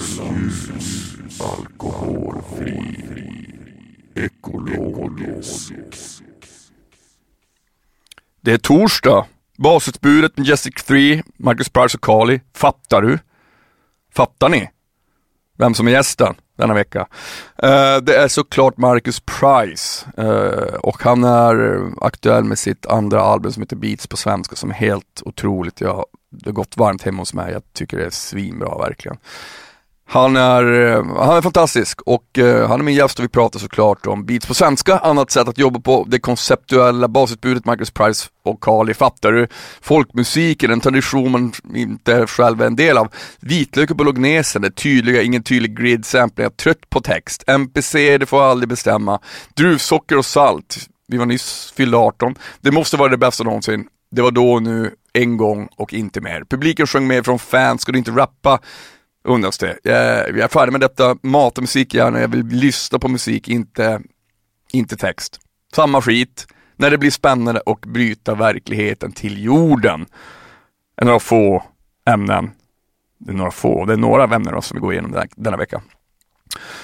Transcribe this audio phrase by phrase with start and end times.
[0.00, 0.70] Ljus,
[1.40, 3.06] alkoholfri,
[4.14, 5.72] ekologisk.
[8.40, 9.26] Det är torsdag.
[9.58, 12.40] Basutbudet med Jessica 3, Marcus Price och Kali.
[12.54, 13.18] Fattar du?
[14.14, 14.70] Fattar ni?
[15.58, 17.00] Vem som är gästen denna vecka?
[17.62, 23.52] Uh, det är såklart Marcus Price uh, och han är aktuell med sitt andra album
[23.52, 25.80] som heter Beats på svenska som är helt otroligt.
[25.80, 27.52] Jag, det har gått varmt hemma hos mig.
[27.52, 29.18] Jag tycker det är svinbra verkligen.
[30.12, 33.58] Han är, eh, han är fantastisk och eh, han är min gäst och vi pratar
[33.58, 38.28] såklart om beats på svenska, annat sätt att jobba på, det konceptuella basutbudet, Marcus Price
[38.44, 39.48] och Kali, fattar du?
[39.80, 43.08] Folkmusiken, en tradition man inte själv är en del av.
[43.40, 47.44] Vitlök och bolognesen, det tydliga, ingen tydlig grid sampling, jag är trött på text.
[47.46, 49.20] MPC, det får jag aldrig bestämma.
[49.56, 52.34] Druvsocker och salt, vi var nyss fyllda 18.
[52.60, 53.86] Det måste vara det bästa någonsin.
[54.10, 56.44] Det var då och nu, en gång och inte mer.
[56.50, 58.58] Publiken sjöng med från fans, ska du inte rappa?
[59.24, 59.78] Undras det.
[59.82, 64.00] Jag, jag är färdig med detta, mata musik gärna, jag vill lyssna på musik, inte,
[64.72, 65.40] inte text.
[65.74, 66.46] Samma skit,
[66.76, 70.06] när det blir spännande och bryta verkligheten till jorden.
[70.96, 71.64] Det är några få
[72.06, 72.50] ämnen.
[73.18, 75.56] Det är några få, det är några av ämnena som vi går igenom denna, denna
[75.56, 75.82] vecka.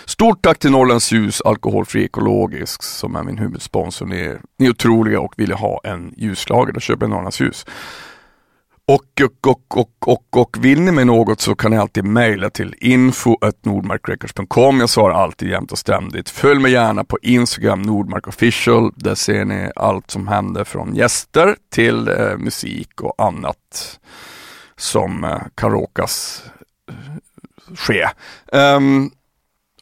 [0.04, 4.06] Stort tack till Norrlands Ljus Alkoholfri Ekologisk som är min huvudsponsor.
[4.06, 7.66] Ni är, ni är otroliga och vill ha en ljuslager, då köper jag Norrlands Ljus.
[8.88, 12.50] Och, och, och, och, och, och vill ni med något så kan ni alltid mejla
[12.50, 14.80] till info.nordmarkrecords.com.
[14.80, 16.30] Jag svarar alltid jämt och ständigt.
[16.30, 18.92] Följ mig gärna på Instagram, Nordmark official.
[18.96, 24.00] Där ser ni allt som händer från gäster till eh, musik och annat
[24.76, 26.44] som eh, kan råkas
[26.88, 26.94] eh,
[27.76, 28.08] ske.
[28.52, 29.10] Um,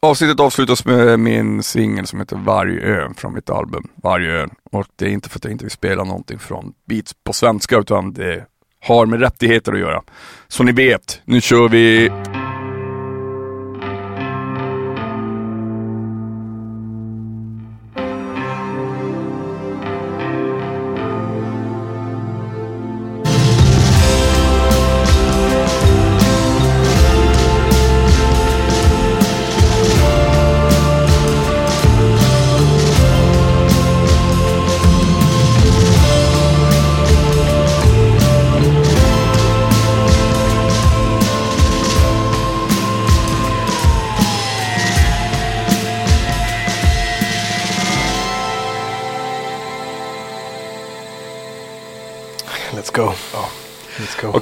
[0.02, 4.50] avsnittet avslutas med min singel som heter Vargön från mitt album Vargön.
[4.72, 7.78] Och det är inte för att jag inte vill spela någonting från beats på svenska
[7.78, 8.46] utan det
[8.84, 10.02] har med rättigheter att göra.
[10.48, 12.10] Så ni vet, nu kör vi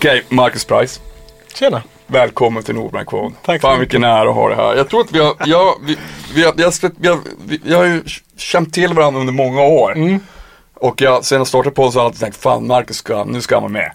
[0.03, 1.01] Okej, Marcus Price.
[1.55, 1.83] Tjena.
[2.07, 3.35] Välkommen till Nordmarkvån.
[3.45, 4.75] Tack Fan vilken ära att ha det här.
[4.77, 5.97] Jag tror att vi har, jag, vi,
[6.35, 7.19] vi, har, vi, har, vi, har,
[7.65, 8.03] vi har ju
[8.37, 9.97] känt till varandra under många år.
[9.97, 10.21] Mm.
[10.75, 13.41] Och jag, sen jag startade på så har jag alltid tänkt, fan Marcus ska, nu
[13.41, 13.93] ska han vara med.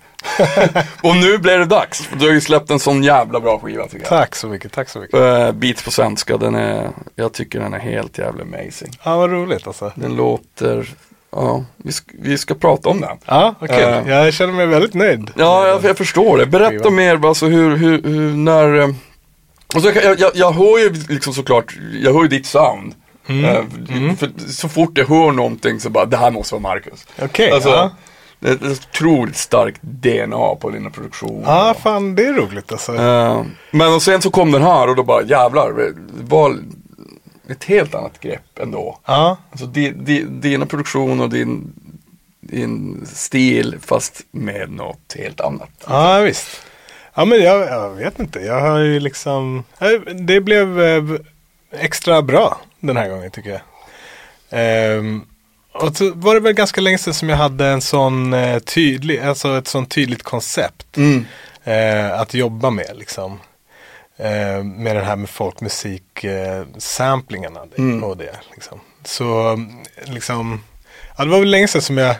[1.03, 2.09] och nu blev det dags.
[2.19, 4.09] Du har ju släppt en sån jävla bra skiva tycker jag.
[4.09, 5.15] Tack så mycket, tack så mycket.
[5.15, 8.99] Uh, Beats på svenska, den är, jag tycker den är helt jävla amazing.
[9.03, 9.91] Ja, vad roligt alltså.
[9.95, 10.89] Den låter
[11.31, 13.17] Ja, vi ska, vi ska prata om den.
[13.25, 13.75] Ja, okej.
[13.75, 14.01] Okay.
[14.01, 15.31] Uh, jag känner mig väldigt nöjd.
[15.35, 16.45] Ja, jag, jag förstår det.
[16.45, 18.93] Berätta mer, alltså hur, hur, hur när...
[19.73, 22.93] Alltså, jag, jag, jag hör ju liksom såklart, jag hör ju ditt sound.
[23.27, 23.45] Mm.
[23.45, 24.17] Uh, mm.
[24.17, 27.05] För så fort jag hör någonting så bara, det här måste vara Marcus.
[27.15, 27.91] Okej, okay, alltså, ja.
[28.39, 31.43] Det är ett otroligt starkt DNA på dina produktioner.
[31.45, 32.91] Ja, fan det är roligt alltså.
[32.91, 36.57] Uh, men och sen så kom den här och då bara jävlar, var,
[37.49, 38.99] ett helt annat grepp ändå.
[39.05, 39.37] Ja.
[39.51, 41.73] Alltså di, di, dina produktioner och din,
[42.41, 45.69] din stil fast med något helt annat.
[45.87, 46.61] Ja visst.
[47.13, 48.39] Ja men jag, jag vet inte.
[48.39, 49.63] Jag har ju liksom.
[50.27, 51.03] Det blev eh,
[51.71, 53.61] extra bra den här gången tycker jag.
[54.49, 55.21] Ehm,
[55.73, 59.19] och så var det väl ganska länge sedan som jag hade en sån eh, tydlig,
[59.19, 60.97] alltså ett sånt tydligt koncept.
[60.97, 61.25] Mm.
[61.63, 63.39] Eh, att jobba med liksom.
[64.17, 68.03] Eh, med den här med folkmusik eh, samplingarna Mm.
[68.03, 68.39] och det.
[68.53, 68.79] Liksom.
[69.05, 69.59] Så
[70.05, 70.63] liksom,
[71.17, 72.15] ja, det var väl länge sedan som jag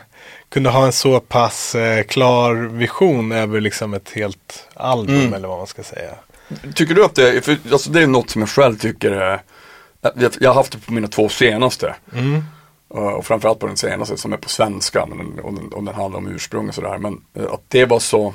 [0.48, 5.34] kunde ha en så pass eh, klar vision över liksom ett helt album Mm.
[5.34, 6.14] eller vad man ska säga.
[6.74, 9.42] Tycker du att det är, för, alltså det är något som jag själv tycker är,
[10.00, 11.94] jag, jag har haft det på mina två senaste.
[12.12, 12.44] Mm.
[12.94, 15.94] Uh, och framförallt på den senaste som är på svenska men, och, den, och den
[15.94, 16.98] handlar om ursprung och sådär.
[16.98, 18.34] Men uh, att det var så,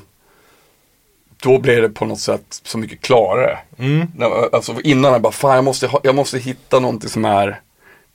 [1.44, 3.60] då blev det på något sätt så mycket klarare.
[3.80, 4.08] Mm.
[4.52, 7.62] Alltså innan jag bara, fan jag måste, ha, jag måste hitta någonting som är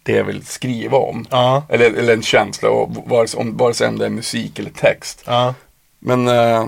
[0.03, 1.27] det jag vill skriva om.
[1.31, 4.71] Ja, Eller, eller en känsla, och vare, om, vare sig om det är musik eller
[4.71, 5.23] text.
[5.27, 5.55] ja.
[6.01, 6.67] Men eh,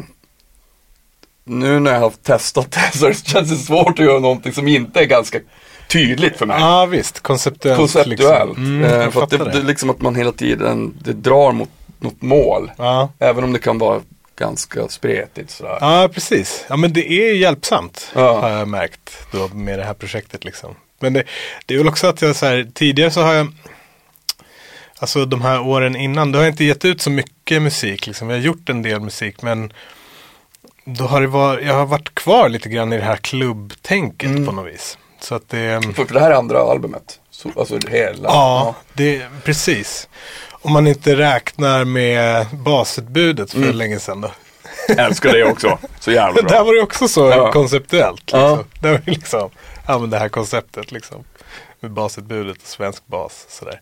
[1.45, 5.01] nu när jag har testat det så känns det svårt att göra någonting som inte
[5.01, 5.39] är ganska
[5.89, 6.61] tydligt för mig.
[6.61, 7.79] ja visst, konceptuellt.
[7.79, 8.49] Konceptuellt.
[8.59, 8.83] Liksom.
[8.83, 11.71] Mm, eh, för att det, det är liksom att man hela tiden, det drar mot
[11.99, 12.71] något mål.
[13.19, 14.01] Även om det kan vara
[14.41, 15.79] ganska spretigt sådär.
[15.81, 16.65] Ja, precis.
[16.69, 18.41] Ja, men det är hjälpsamt Ja.
[18.41, 20.75] har jag märkt då med det här projektet liksom.
[20.99, 21.23] Men det,
[21.67, 23.53] det är väl också att jag så här, tidigare så har jag,
[24.99, 28.31] alltså de här åren innan, då har jag inte gett ut så mycket musik liksom.
[28.31, 29.73] Jag har gjort en del musik, men
[30.85, 34.47] då har det varit, jag har varit kvar lite grann i det här klubbtänket Mm.
[34.47, 34.99] på något vis.
[35.21, 37.21] Så att det, För, för det här är andra albumet.
[37.31, 38.29] Så, alltså hela.
[38.29, 40.09] ja, det, precis.
[40.63, 43.75] Om man inte räknar med basutbudet för Mm.
[43.77, 44.31] länge sedan då.
[44.97, 45.79] Älskar det också.
[46.01, 46.65] Så jävla Där bra.
[46.65, 47.53] var det också så Ja.
[47.53, 48.21] konceptuellt.
[48.21, 48.41] Liksom.
[48.41, 48.65] Ja.
[48.81, 49.51] Där var det liksom,
[49.87, 51.25] ja men det här konceptet liksom.
[51.81, 53.47] Med basutbudet och svensk bas.
[53.49, 53.81] Sådär.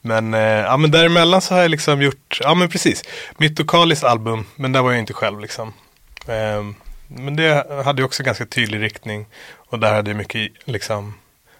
[0.00, 3.02] Men, eh, ja, men däremellan så har jag liksom gjort, ja men precis.
[3.36, 5.72] Mitt och Kalis album, men där var jag inte själv liksom.
[6.26, 6.74] Ehm,
[7.08, 9.26] men det hade ju också ganska tydlig riktning.
[9.56, 11.14] Och där hade jag mycket liksom,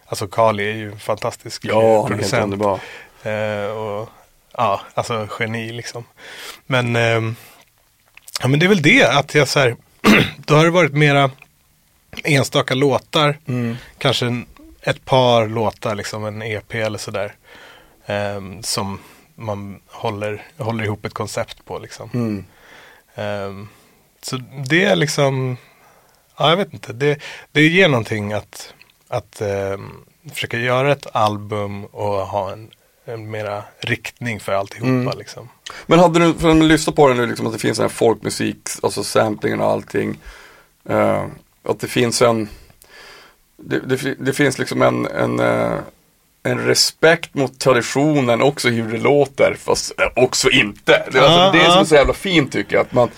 [0.06, 2.42] alltså Kali är ju en fantastisk Ja, han är helt producent.
[2.44, 2.80] underbar.
[3.22, 4.08] Eh, och,
[4.52, 6.04] ja, alltså geni liksom.
[6.66, 7.36] Men, ehm,
[8.40, 9.76] ja, men det är väl det att jag så här,
[10.36, 11.30] då har det varit mera
[12.24, 13.38] enstaka låtar.
[13.46, 13.76] Mm.
[13.98, 14.46] Kanske en,
[14.82, 17.34] ett par låtar, liksom en EP eller sådär.
[18.06, 18.98] ehm, som
[19.34, 22.10] man håller, håller ihop ett koncept på liksom.
[22.14, 22.44] Mm.
[23.14, 23.68] Ehm,
[24.22, 24.36] så
[24.68, 25.56] det är liksom,
[26.38, 27.20] ja jag vet inte, det,
[27.52, 28.74] det ger någonting att,
[29.08, 32.70] att ehm, försöka göra ett album och ha en,
[33.10, 35.18] en mera riktning för alltihopa Mm.
[35.18, 35.48] liksom.
[35.86, 38.58] Men hade du, för man lyssnar på det nu, liksom, att det finns en folkmusik,
[38.82, 40.18] alltså samplingen och allting.
[40.88, 41.24] eh,
[41.68, 42.48] att det finns en,
[43.56, 45.78] det, det, det finns liksom en, en, eh,
[46.42, 51.04] en respekt mot traditionen också hur det låter, fast eh, också inte.
[51.12, 53.08] Det, är alltså, Ja, det är som är så jävla fint tycker jag, att man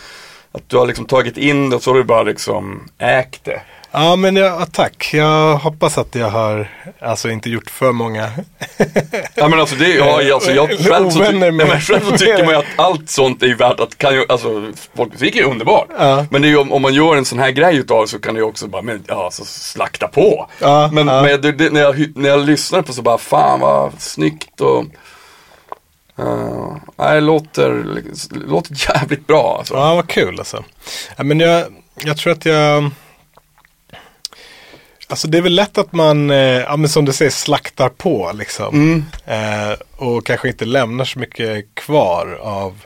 [0.54, 3.62] att du har liksom tagit in det och så har du bara liksom ägt det.
[3.94, 8.30] Ja men ja, tack, jag hoppas att jag har alltså inte gjort för många.
[9.34, 12.18] Ja men alltså det, ja, alltså jag själv så, ty- ja, med- men själv så
[12.18, 14.66] tycker man ju att allt sånt är ju värt att, kan ju, alltså
[14.96, 15.86] folkmusik är ju underbart.
[15.98, 16.26] Ja.
[16.30, 18.34] Men det är ju, om, om man gör en sån här grej utav så kan
[18.34, 20.48] det ju också bara, men, ja, så slakta på.
[20.58, 21.22] Ja, men ja.
[21.22, 24.84] men det, det, när, jag, när jag lyssnar på så bara, fan vad snyggt och
[26.18, 27.84] uh, nej, låter,
[28.46, 29.74] låter jävligt bra alltså.
[29.74, 30.64] Ja, vad kul alltså.
[31.16, 31.64] Ja, men jag,
[32.04, 32.90] jag tror att jag...
[35.12, 38.32] Alltså det är väl lätt att man, eh, ja men som du säger, slaktar på
[38.34, 38.74] liksom.
[38.74, 39.04] Mm.
[39.26, 42.82] Eh, och kanske inte lämnar så mycket kvar av,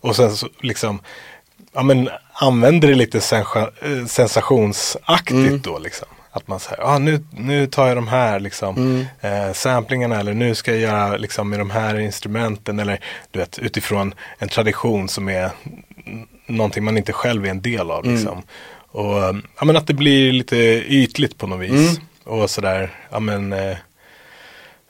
[0.00, 1.00] och sen så liksom,
[1.72, 6.08] ja men använder det lite eh, sensationsaktigt då liksom.
[6.30, 10.54] Att man säger, ah, nu, nu tar jag de här liksom, eh, samplingarna eller nu
[10.54, 13.00] ska jag göra liksom med de här instrumenten eller
[13.30, 15.50] du vet utifrån en tradition som är
[16.46, 18.42] någonting man inte själv är en del av liksom.
[18.98, 20.56] Och eh, ja men att det blir lite
[20.86, 22.00] ytligt på något vis.
[22.24, 23.76] Och sådär, ja men eh,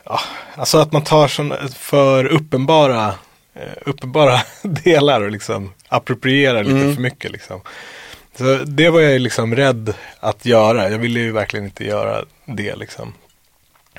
[0.04, 0.20] ja,
[0.54, 3.14] alltså att man tar sån, för uppenbara,
[3.54, 7.60] eh, uppenbara delar och liksom approprierar lite för mycket liksom.
[8.38, 10.90] Så det var jag liksom rädd att göra.
[10.90, 13.14] Jag ville ju verkligen inte göra det liksom.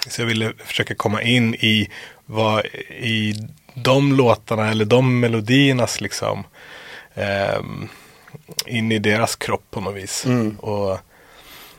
[0.08, 1.90] Så jag ville försöka komma in i
[2.26, 2.66] vad
[3.00, 3.36] i
[3.74, 6.44] de låtarna eller de melodiernas liksom
[7.16, 7.90] ehm,
[8.66, 10.26] in i deras kropp på något vis.
[10.26, 10.56] Mm.
[10.60, 10.98] Och,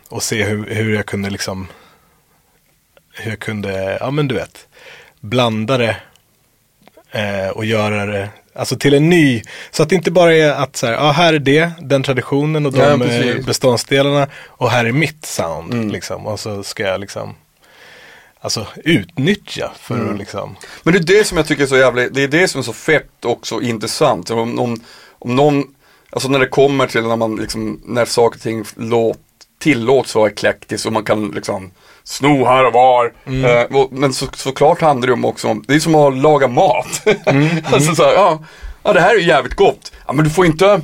[0.09, 1.67] och se hur, hur jag kunde liksom
[3.15, 4.67] hur jag kunde, ja men du vet,
[5.21, 5.97] blanda det
[7.11, 10.77] eh, och göra det Alltså till en ny, så att det inte bara är att
[10.77, 14.85] så här, ja här är det, den traditionen och de Ja, eh, beståndsdelarna och här
[14.85, 15.91] är mitt sound Mm.
[15.91, 16.27] liksom.
[16.27, 17.35] Och så ska jag liksom,
[18.41, 20.13] alltså utnyttja för Mm.
[20.13, 22.49] att liksom, Men det är det som jag tycker är så jävligt, det är det
[22.49, 24.31] som är så fett också intressant.
[24.31, 24.81] Om, om,
[25.19, 25.65] om någon,
[26.11, 29.19] alltså när det kommer till när man liksom, när saker och ting låt,
[29.59, 31.71] tillåts vara eklektiskt och man kan liksom
[32.05, 33.13] sno här och var.
[33.27, 36.49] Eh, och, men så, såklart handlar det om också om, det är som att laga
[36.49, 37.03] mat.
[37.65, 38.45] alltså så här, ja,
[38.83, 39.93] ja det här är ju jävligt gott.
[40.07, 40.81] Ja men du får inte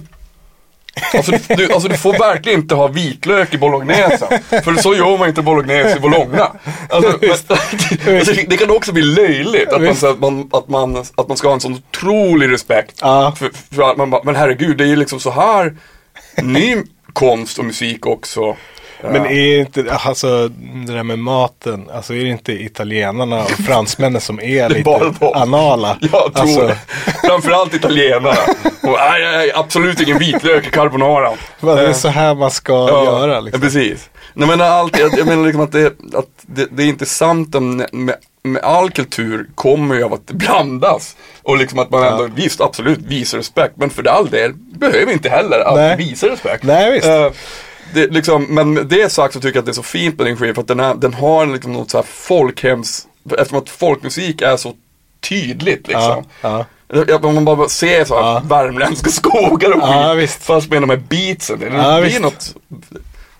[1.14, 4.28] Alltså du, alltså du får verkligen inte ha vitlök i bolognesen.
[4.64, 6.52] För så gör man inte bolognese i Bologna.
[6.90, 10.96] Alltså, men, alltså, det, kan också bli löjligt att man, så att, man, att, man,
[10.96, 13.02] att man ska ha en sån otrolig respekt.
[13.38, 15.76] För, för att man bara, men herregud det är ju liksom så här
[16.42, 16.76] ny
[17.12, 18.56] konst och musik också.
[19.02, 20.48] Men är inte, alltså
[20.86, 24.82] det där med maten, alltså är det inte italienarna och fransmännen som är lite
[25.20, 25.98] bara anala?
[26.00, 26.78] Jag tror alltså, det.
[27.28, 28.36] Framförallt italienarna.
[28.82, 31.32] Och, nej, nej, absolut ingen vitlök i carbonara.
[31.60, 33.62] vad det är så här man ska göra liksom.
[33.62, 34.10] Ja, precis.
[34.34, 37.88] Nej, men allt, jag, jag menar liksom att, det, att det, det är intressanta med,
[37.94, 41.16] med, med all kultur kommer ju av att det blandas.
[41.42, 42.10] Och liksom att man Ja.
[42.10, 43.74] ändå, visst absolut visar respekt.
[43.76, 45.90] Men för all del behöver inte heller Nej.
[45.92, 46.64] alltid visa respekt.
[46.64, 47.06] Nej, visst.
[47.06, 47.28] Eh,
[47.94, 50.26] det, liksom, men med det sagt så tycker jag att det är så fint med
[50.26, 53.06] din skiva för att den, är, den har liksom något så här folkhems,
[53.38, 54.74] eftersom att folkmusik är så
[55.28, 56.24] tydligt liksom.
[56.40, 57.18] ja, ja.
[57.22, 58.42] Om man bara ser så här Ja.
[58.44, 60.42] värmländska skogar och Ja, skit, visst.
[60.42, 61.58] fast med de här beatsen.
[61.60, 62.20] Det, Ja, blir visst.
[62.20, 62.54] något,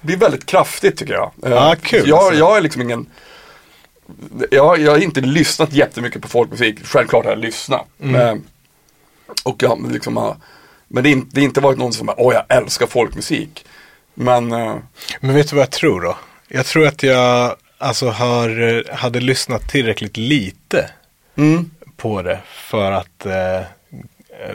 [0.01, 1.33] det blir väldigt kraftigt tycker jag.
[1.45, 2.39] Eh, Ja, kul, Jag, alltså.
[2.39, 3.07] jag är liksom ingen,
[4.51, 7.87] jag, jag har inte lyssnat jättemycket på folkmusik, självklart har jag lyssnat.
[8.03, 8.15] Mm.
[8.21, 8.35] Eh,
[9.43, 10.35] och jag liksom
[10.89, 13.65] men det har inte, det har inte varit någon som bara, åh jag älskar folkmusik.
[14.19, 14.77] Men, eh,
[15.21, 16.17] Men vet du vad jag tror då?
[16.49, 20.91] Jag tror att jag alltså har, eh, hade lyssnat tillräckligt lite
[21.37, 23.61] mm, på det för att, eh,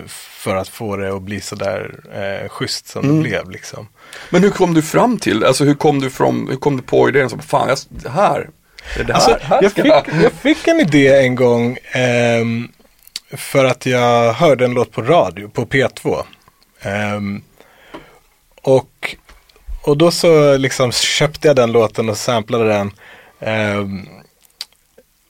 [0.08, 3.15] för att få det att bli sådär eh, schysst som Mm.
[3.24, 3.88] det blev liksom.
[4.30, 7.10] men hur kom du fram till, alltså hur kom du, från, hur kom du på
[7.10, 8.50] idén, så, fan jag, det här,
[8.98, 9.86] det här, Alltså, här jag, fick,
[10.24, 10.32] jag.
[10.41, 12.68] fick en idé en gång ehm,
[13.32, 16.24] för att jag hörde en låt på radio på P2.
[16.82, 17.41] Ehm,
[18.62, 19.15] och,
[19.81, 22.91] och då så liksom köpte jag den låten och samplade den.
[23.39, 23.85] Eh,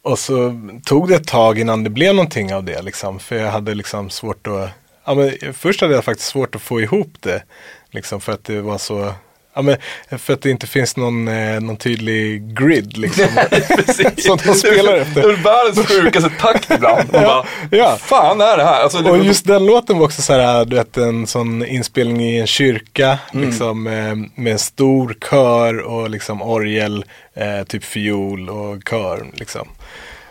[0.02, 2.82] och så tog det ett tag innan det blev någonting av det.
[2.82, 4.70] Liksom, för jag hade liksom svårt att...
[5.06, 7.44] Ja, men först hade jag faktiskt svårt att få ihop det.
[7.92, 9.14] Liksom, för att det var så...
[9.54, 9.78] Ja, men
[10.20, 13.26] för att det inte finns någon, eh, någon tydlig grid liksom.
[14.18, 15.22] Som de spelar efter.
[15.22, 17.10] Det är världens sjukaste takt ibland.
[17.14, 17.98] Man Ja, bara, ja.
[18.02, 18.82] fan är det här?
[18.84, 22.22] Alltså, det, Och just den låten var också så här, du vet en sån inspelning
[22.22, 23.20] i en kyrka.
[23.34, 23.48] Mm.
[23.48, 29.68] Liksom eh, med en stor kör och liksom orgel, eh, typ fiol och kör liksom.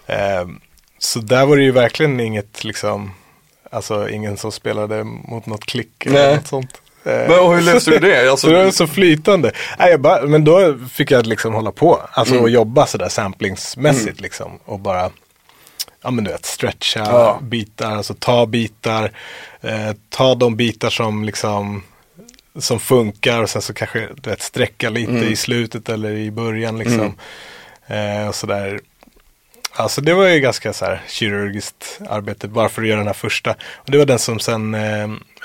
[0.06, 0.48] Eh,
[0.98, 3.10] så där var det ju verkligen inget liksom,
[3.70, 6.36] alltså ingen som spelade mot något klick eller Nej.
[6.36, 6.80] något sånt.
[7.04, 8.20] Eh, Men och hur löste du det?
[8.30, 9.52] Alltså, så det var så flytande.
[9.78, 12.00] Nej, jag bara, men då fick jag liksom hålla på.
[12.12, 12.44] Alltså Mm.
[12.44, 14.58] och jobba sådär samplingsmässigt liksom.
[14.64, 15.10] Och bara,
[16.02, 17.38] ja men du vet, stretcha Ja.
[17.42, 19.12] bitar, alltså ta bitar.
[19.60, 21.82] Eh, ta de bitar som liksom
[22.58, 25.28] som funkar och sen så kanske du vet, sträcka lite Mm.
[25.32, 27.14] i slutet eller i början liksom.
[27.86, 28.80] Eh, och sådär.
[29.72, 33.14] Alltså det var ju ganska så här kirurgiskt arbete bara för att göra den här
[33.14, 33.50] första.
[33.74, 35.02] Och det var den som sen eh,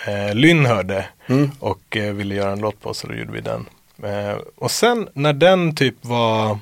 [0.08, 1.51] eh, Lynn hörde Mm.
[1.60, 3.65] och eh, ville göra en låt på så då gjorde vi den.
[4.03, 6.60] Eh, och sen när den typ var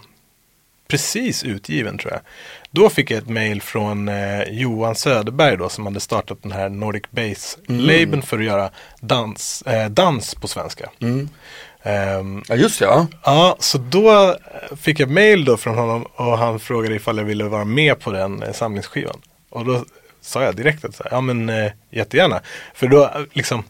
[0.87, 2.21] precis utgiven tror jag.
[2.71, 6.69] Då fick jag ett mail från eh, Johan Söderberg då som hade startat den här
[6.69, 10.89] Nordic Base-labeln för att göra dans, eh, dans på svenska.
[11.01, 11.29] Mm.
[11.83, 13.07] Ehm, Ja just ja.
[13.23, 14.35] Ja, så då
[14.77, 18.11] fick jag mail då från honom och han frågade ifall jag ville vara med på
[18.11, 19.21] den eh, samlingsskivan.
[19.49, 19.85] Och då
[20.21, 22.41] sa jag direkt att ja men eh, jättegärna.
[22.73, 23.63] För då eh, liksom,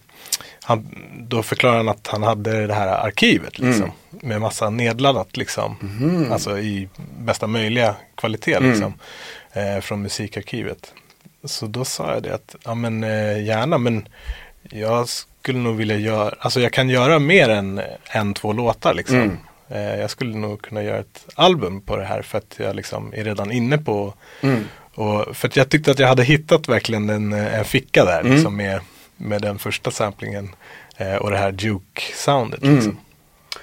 [0.63, 0.87] han,
[1.19, 3.91] då förklarade han att han hade det här arkivet liksom.
[4.09, 5.77] Med massa nedladdat liksom.
[6.31, 6.89] Alltså i
[7.19, 8.93] bästa möjliga kvalitet liksom.
[9.51, 10.93] Eh, från musikarkivet.
[11.45, 14.07] Så då sa jag det att, ja men eh, gärna men
[14.61, 15.07] jag
[15.43, 19.15] skulle nog vilja göra, alltså jag kan göra mer än en, två låtar liksom.
[19.17, 19.37] Mm.
[19.69, 23.13] Eh, jag skulle nog kunna göra ett album på det här för att jag liksom
[23.13, 24.63] är redan inne på Mm.
[24.93, 28.33] och för att jag tyckte att jag hade hittat verkligen en, en ficka där Mm.
[28.33, 28.79] liksom med,
[29.17, 30.55] med den första samplingen
[30.97, 32.63] eh, och det här Duke-soundet.
[32.63, 32.75] Mm.
[32.75, 32.97] Liksom.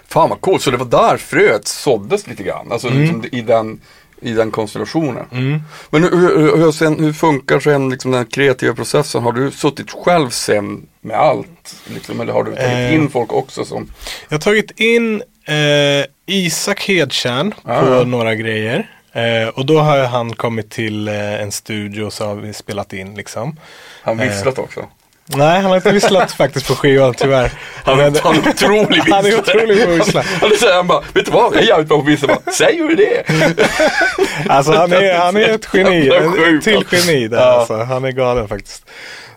[0.09, 2.73] Fan vad coolt, så det var där fröet såddes lite grann.
[2.73, 3.81] Alltså liksom i, den,
[4.21, 5.25] i den konstellationen.
[5.33, 5.63] Mm.
[5.91, 9.23] Men hur, hur, hur, sen, hur funkar sen liksom den kreativa processen?
[9.23, 11.77] Har du suttit själv sen med allt?
[11.95, 12.95] Liksom, eller har du tagit Eh.
[12.95, 13.91] in folk också som
[14.29, 18.91] Jag har tagit in eh, Isak Hedtjärn Ah, på några grejer.
[19.13, 22.93] Eh, och då har han kommit till eh, en studio och så har vi spelat
[22.93, 23.57] in liksom.
[24.03, 24.29] han Eh.
[24.29, 24.89] visslat också?
[25.37, 27.51] Nej, han har inte visslat faktiskt på skivan tyvärr.
[27.85, 29.13] Han, Men- han är otrolig visslare.
[29.23, 30.23] Han är otrolig på att vissla.
[30.23, 31.55] Han, han säger han bara, vet du vad?
[31.55, 32.39] Jag är jävligt bra på att vissla.
[32.59, 33.25] Säger du det?
[34.49, 36.97] Alltså han är, han är ett geni, ett till alltså.
[36.97, 37.43] geni där Ja.
[37.45, 37.77] alltså.
[37.77, 38.85] Han är galen faktiskt.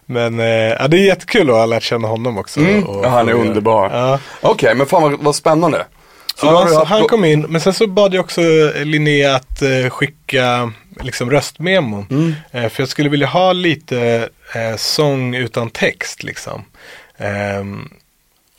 [0.05, 2.59] Men eh, ja, det är jättekul att ha lärt känna honom också.
[2.59, 2.83] Mm.
[2.83, 3.89] Och- Ja, han är och- underbar.
[3.93, 4.19] Ja.
[4.41, 5.85] Okej, men fan vad, vad spännande.
[6.35, 8.41] Så ja, så haft- han kom in, men sen så bad jag också
[8.83, 10.71] Linnea att eh, skicka
[11.01, 12.07] liksom röstmemon.
[12.12, 12.35] Mm.
[12.51, 16.65] Eh, för jag skulle vilja ha lite eh, sång utan text liksom.
[17.17, 17.89] Ehm,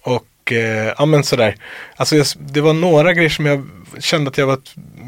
[0.03, 1.57] och eh, ja men sådär.
[1.97, 4.59] Alltså jag, det var några grejer som jag kände att jag var,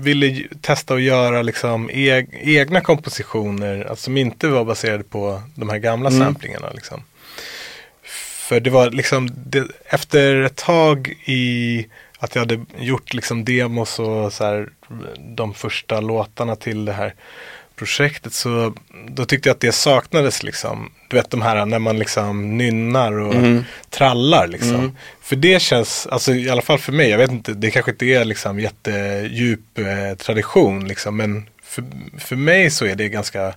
[0.03, 3.85] ville testa att göra liksom eg, egna kompositioner.
[3.85, 6.21] Alltså som inte var baserade på de här gamla Mm.
[6.27, 7.03] samplingarna liksom.
[8.49, 11.87] För det var liksom, det, efter ett tag i
[12.19, 14.69] att jag hade gjort liksom demos och så här,
[15.19, 17.15] de första låtarna till det här
[17.77, 18.75] projektet så
[19.09, 20.91] då tyckte jag att det saknades liksom.
[21.09, 23.65] Du vet de här när man liksom nynnar och Mm.
[23.91, 24.75] trallar liksom.
[24.75, 24.97] Mm.
[25.23, 28.07] För det känns, alltså i alla fall för mig, jag vet inte, det kanske inte
[28.07, 31.17] är liksom jättedjup eh, tradition liksom.
[31.17, 31.85] Men för,
[32.19, 33.55] för mig så är det ganska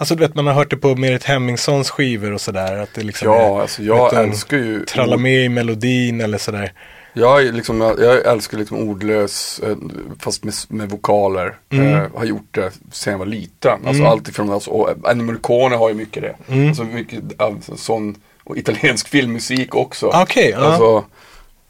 [0.00, 2.76] Alltså du vet man har hört det på Merit Hemmingssons skivor och sådär.
[2.76, 4.84] Att det liksom Ja, är, alltså jag älskar ju...
[4.84, 6.72] Tralla med i melodin eller sådär.
[7.18, 9.76] Jag, liksom, jag, jag älskar liksom ordlös, eh,
[10.18, 11.58] fast med, med vokaler.
[11.70, 11.94] Mm.
[11.94, 13.86] Eh, har gjort det sen jag var liten.
[13.86, 16.36] Alltså allt ifrån, alltså, Ennio Morricone har ju mycket det.
[16.48, 16.68] Mm.
[16.68, 20.06] Alltså mycket alltså, sån, och italiensk filmmusik också.
[20.06, 20.58] Okej, ja.
[20.58, 21.04] Alltså,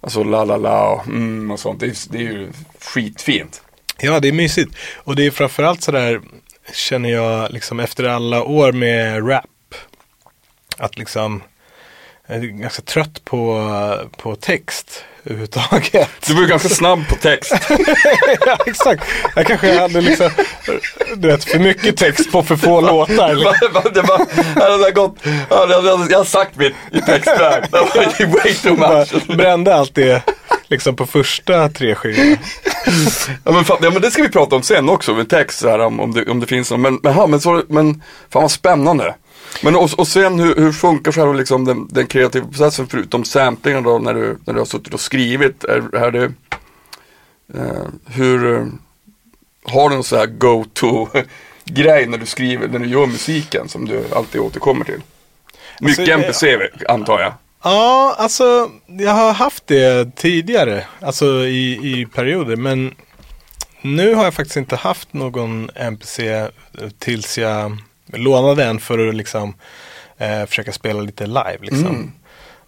[0.00, 1.80] alltså la la la och, mm, och sånt.
[1.80, 2.48] Det är, det är ju
[2.80, 3.62] skitfint.
[4.00, 4.76] Ja, det är mysigt.
[4.96, 6.20] Och det är framförallt sådär,
[6.74, 9.74] känner jag, liksom efter alla år med rap,
[10.78, 11.42] att liksom,
[12.30, 13.64] jag är ganska trött på,
[14.16, 16.08] på text överhuvudtaget.
[16.26, 17.52] Du var ju ganska snabb på text.
[18.46, 19.04] ja, exakt.
[19.36, 20.30] Jag kanske hade liksom,
[21.16, 23.34] du vet, för mycket text på för få låtar.
[23.34, 24.02] det var, det
[26.12, 27.64] jag har sagt mitt i textväg.
[27.70, 29.26] Det var ju way too much.
[29.36, 30.22] brände allt det
[30.68, 32.36] liksom på första tre skivorna.
[33.44, 35.68] Ja men, fan, ja men det ska vi prata om sen också med text så
[35.68, 36.80] här, om, om, det, om det finns någon.
[36.80, 39.14] Men, men, men, så, men fan vad spännande.
[39.62, 43.82] Men och, och sen hur, hur funkar här, liksom, den, den kreativa processen förutom samplingen
[43.82, 45.64] då när du, när du har suttit och skrivit?
[45.64, 46.32] Är, är det,
[47.54, 48.66] eh, hur, eh,
[49.62, 51.08] har du någon så här go-to
[51.64, 55.02] grej när du skriver, när du gör musiken som du alltid återkommer till?
[55.80, 57.32] Mycket Alltså, MPC antar jag.
[57.62, 62.94] Ja, alltså jag har haft det tidigare, alltså i, i perioder, men
[63.82, 66.48] nu har jag faktiskt inte haft någon NPC
[66.98, 67.78] tills jag
[68.12, 69.54] lånade en för att liksom
[70.18, 71.58] eh, försöka spela lite live.
[71.60, 72.12] Liksom.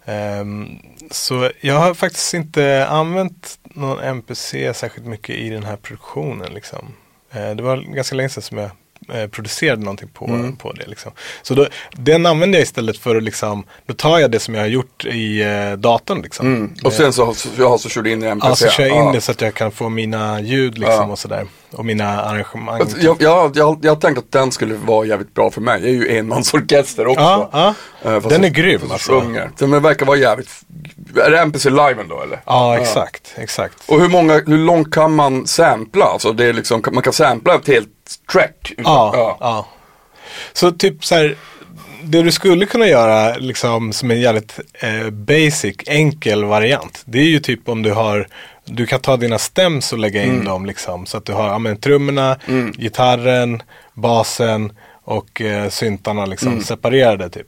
[0.05, 0.79] Ehm,
[1.11, 6.53] så jag har faktiskt inte använt någon NPC särskilt mycket i den här produktionen.
[6.53, 6.93] Liksom.
[7.31, 8.71] Eh, det var ganska länge sedan som jag
[9.31, 10.55] producerade någonting på, Mm.
[10.55, 10.87] på det.
[10.87, 11.11] Liksom.
[11.41, 14.61] Så då, den använder jag istället för att liksom, då tar jag det som jag
[14.61, 16.21] har gjort i eh, datorn.
[16.21, 16.47] Liksom.
[16.47, 16.73] Mm.
[16.83, 18.47] Och sen så, så, jag så kört in i MPC.
[18.49, 19.11] Ja, så kör jag in Ja.
[19.11, 21.05] det så att jag kan få mina ljud liksom Ja.
[21.11, 21.47] och sådär.
[21.71, 22.81] Och mina arrangemang.
[22.81, 25.79] Alltså, Jag, jag, jag, jag har tänkt att den skulle vara jävligt bra för mig.
[25.81, 27.21] Jag är ju enmansorkester också.
[27.51, 27.73] Ja.
[28.03, 29.19] Eh, Den är grym, alltså.
[29.21, 29.49] sjunger.
[29.57, 30.49] Den verkar vara jävligt,
[31.25, 32.39] är det NPC liven då eller?
[32.45, 33.33] ja, exakt.
[33.37, 33.75] exakt.
[33.87, 36.05] Och hur, många, hur långt kan man sampla?
[36.05, 38.71] Alltså det är liksom, man kan sampla ett helt track?
[38.77, 39.67] utan- Ja, ja.
[40.53, 41.35] Så typ så här,
[42.03, 47.01] det du skulle kunna göra liksom som en jävligt eh, basic, enkel variant.
[47.05, 48.27] Det är ju typ om du har,
[48.65, 51.05] du kan ta dina stäms och lägga in dem liksom.
[51.05, 52.37] Så att du har ja, men, trummorna,
[52.77, 57.47] gitarren, basen och eh, syntarna liksom separerade typ.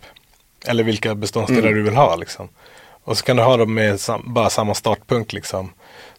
[0.67, 2.49] Eller vilka beståndsdelar du vill ha liksom.
[3.03, 5.71] Och så kan du ha dem med sam- bara samma startpunkt liksom.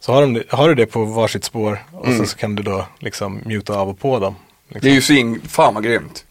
[0.05, 2.87] Så har, de, har du det på varsitt spår och sen så kan du då
[2.99, 4.35] liksom muta av och på dem.
[4.69, 4.81] Liksom.
[4.85, 6.25] Det är ju sving, fan vad grymt.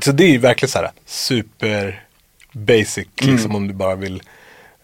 [0.00, 2.02] Så det är ju verkligen så här super
[2.52, 4.22] basic liksom om du bara vill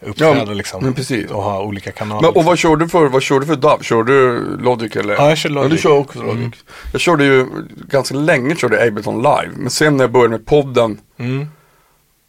[0.00, 0.48] uppträda Mm.
[0.48, 0.94] Ja, liksom.
[1.30, 2.22] Och ha olika kanaler.
[2.22, 3.82] Men, och vad kör du för, vad kör du för DAV?
[3.82, 5.14] Kör du Logic eller?
[5.14, 5.72] Ja, jag kör Ja, Logic.
[5.72, 6.54] du kör också Logic.
[6.92, 7.46] Jag körde ju,
[7.88, 9.50] ganska länge körde Ableton live.
[9.56, 11.46] Men sen när jag började med podden Mm.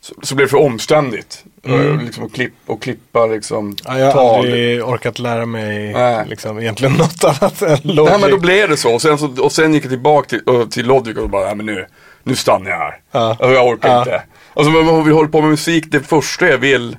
[0.02, 1.44] Så, så blev det för omständigt.
[1.66, 2.00] Mm.
[2.00, 4.40] Liksom att klipp, och klippa liksom Ja, jag har tal.
[4.40, 6.26] aldrig orkat lära mig Nej.
[6.28, 8.12] liksom, egentligen något annat än Logic.
[8.12, 8.94] Nej men då blev det så.
[8.94, 11.66] Och sen, så, och sen gick jag tillbaka till, till Logic och bara, nej men
[11.66, 11.86] nu,
[12.24, 13.00] nu stannar jag här.
[13.12, 13.38] Ja.
[13.40, 14.00] Jag orkar Ja.
[14.00, 14.22] inte.
[14.54, 14.72] Alltså
[15.06, 16.98] vi håller på med musik, det första jag vill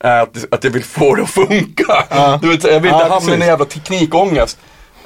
[0.00, 2.04] är att, att jag vill få det att funka.
[2.10, 2.38] Ja.
[2.42, 3.46] Du vet, jag vill inte Ja, hamna i en precis.
[3.46, 4.58] jävla teknikångest.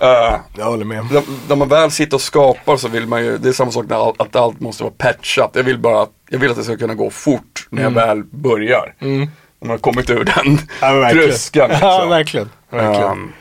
[0.02, 1.04] Uh, Jag håller med.
[1.12, 3.86] när, när man väl sitter och skapar så vill man ju, det är samma sak
[3.88, 5.50] när all, att allt måste vara patchat.
[5.54, 8.94] Jag vill bara, jag vill att det ska kunna gå fort när jag väl börjar.
[8.98, 9.18] Mm.
[9.20, 9.28] När
[9.60, 11.68] man har kommit ur den Ja, tröskeln.
[11.70, 11.88] Liksom.
[11.88, 12.50] Ja, verkligen.
[12.70, 13.10] verkligen.
[13.10, 13.32] Um,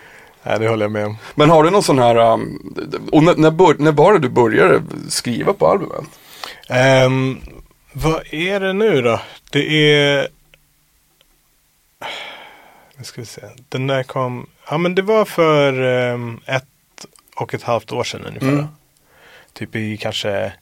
[0.44, 1.18] Ja, det håller jag med om.
[1.36, 2.76] men har du någon sån här, um,
[3.12, 6.04] och när, när, bör, när var det du började skriva på albumet?
[6.70, 7.38] Ehm,
[7.94, 9.20] vad är det nu då?
[9.52, 10.28] Det är...
[12.96, 13.42] Nu ska vi se.
[13.70, 14.48] Den där kom...
[14.72, 16.66] Ja men det var för ehm, ett
[17.36, 18.48] och ett halvt år sedan ungefär.
[18.48, 18.68] Mm.
[19.54, 20.54] Typ i kanske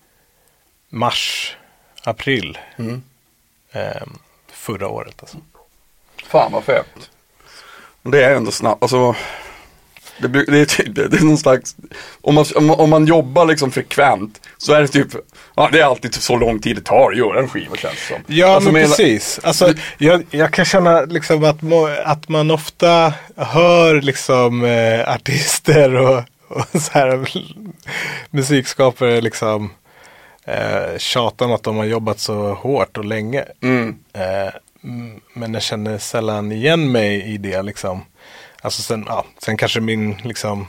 [0.89, 1.58] mars,
[2.04, 3.04] april Mm.
[3.72, 4.17] ehm,
[4.52, 5.15] förra året.
[5.19, 5.38] Alltså.
[6.24, 7.10] Fan vad fett.
[8.04, 9.15] Det är ändå snabbt, alltså
[10.17, 11.76] det, det, är typ, det är någon slags,
[12.22, 15.08] om man, om, man- om man jobbar liksom frekvent så är det typ,
[15.60, 18.13] ja det är alltid så lång tid det tar att göra en skiva känns det
[18.13, 18.24] som.
[18.28, 19.39] Ja Alltså, men precis.
[19.43, 21.58] Alltså, jag, jag kan känna liksom att,
[22.04, 27.30] att man ofta hör liksom eh, artister och, och så här,
[28.30, 29.72] musikskapare liksom
[30.45, 33.45] eh, tjata om att de har jobbat så hårt och länge.
[33.62, 33.95] Mm.
[34.13, 34.54] Eh,
[35.34, 38.06] men jag känner sällan igen mig i det liksom.
[38.62, 40.67] Alltså sen, ja, sen kanske min liksom,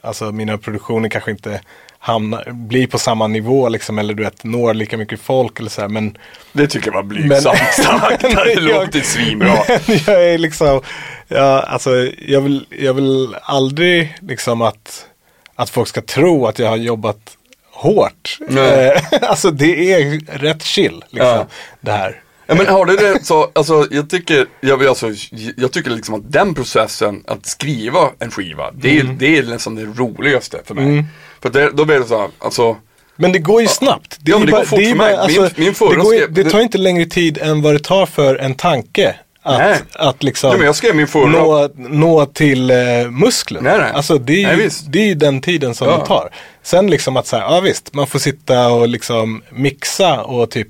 [0.00, 1.60] alltså mina produktioner kanske inte
[2.04, 5.80] hamnar, blir på samma nivå liksom, eller du vet, når lika mycket folk eller så
[5.80, 6.18] här, men
[6.52, 9.56] Det tycker jag var blygsamt starkt, det jag- låter svinbra.
[9.86, 10.80] jag är liksom,
[11.28, 11.90] ja, alltså,
[12.26, 15.06] jag, vill, jag vill aldrig liksom att,
[15.54, 17.36] att folk ska tro att jag har jobbat
[17.72, 18.38] hårt.
[18.50, 21.46] Eh, alltså det är rätt chill, liksom, Ja.
[21.80, 22.20] det här.
[22.46, 25.10] Ja men har du det så, alltså jag tycker, jag, alltså,
[25.56, 29.18] jag tycker liksom att den processen att skriva en skiva, det är, Mm.
[29.18, 31.04] det är nästan det roligaste för mig.
[31.44, 32.76] För det, då blir det så här, alltså,
[33.16, 34.18] Men det går ju snabbt.
[34.24, 35.16] Ja, är men det bara- går fort är för mig.
[35.16, 37.78] bara- Min- min förra det, går, skrev- det tar inte längre tid än vad det
[37.78, 39.14] tar för en tanke.
[39.46, 39.72] Nej.
[39.72, 42.76] Att, att liksom ja, men jag skrev min förra, nå, nå till eh,
[43.10, 43.64] musklen.
[43.64, 43.90] Nej, nej.
[43.94, 45.96] Alltså det är, Nej, ju, det är ju den tiden som Ja.
[45.96, 46.30] det tar.
[46.62, 50.68] Sen liksom att säga, ja visst, man får sitta och liksom mixa och typ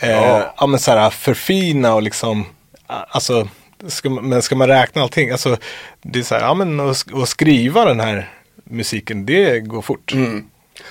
[0.00, 0.52] eh, Ja.
[0.56, 0.66] ja.
[0.66, 2.44] men så här, förfina och liksom,
[2.86, 3.48] alltså,
[3.88, 5.56] ska man, men ska man räkna allting, alltså
[6.02, 8.28] det är så här, ja men att sk- att skriva den här
[8.70, 10.12] musiken, det går fort.
[10.12, 10.44] Mm.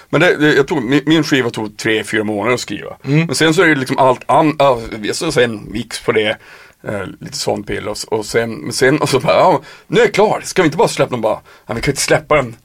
[0.09, 2.97] Men det, det, jag tog, min, min skiva tog tre, fyra månader att skriva.
[3.05, 3.25] Mm.
[3.25, 4.79] Men sen så är det liksom allt annat,
[5.13, 6.37] så sen mix på det,
[6.83, 10.05] eh, lite sånt pill och, och sen, men sen och så bara, ja, nu är
[10.05, 12.55] jag klar, ska vi inte bara släppa den bara, ja, vi kan inte släppa den.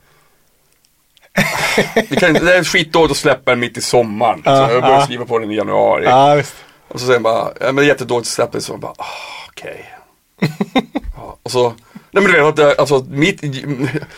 [2.10, 4.36] vi kan, inte- det är skitdåligt att släppa den mitt i sommaren.
[4.36, 4.54] Liksom.
[4.54, 5.04] Ja, jag började ja.
[5.04, 6.04] skriva på den i januari.
[6.04, 6.54] Ja, visst.
[6.88, 9.46] Och så sen bara, ja men det är jättedåligt att släppa det så bara, ah,
[9.48, 9.94] okej.
[11.16, 11.74] ja, och så,
[12.12, 13.42] nej men du vet att alltså mitt,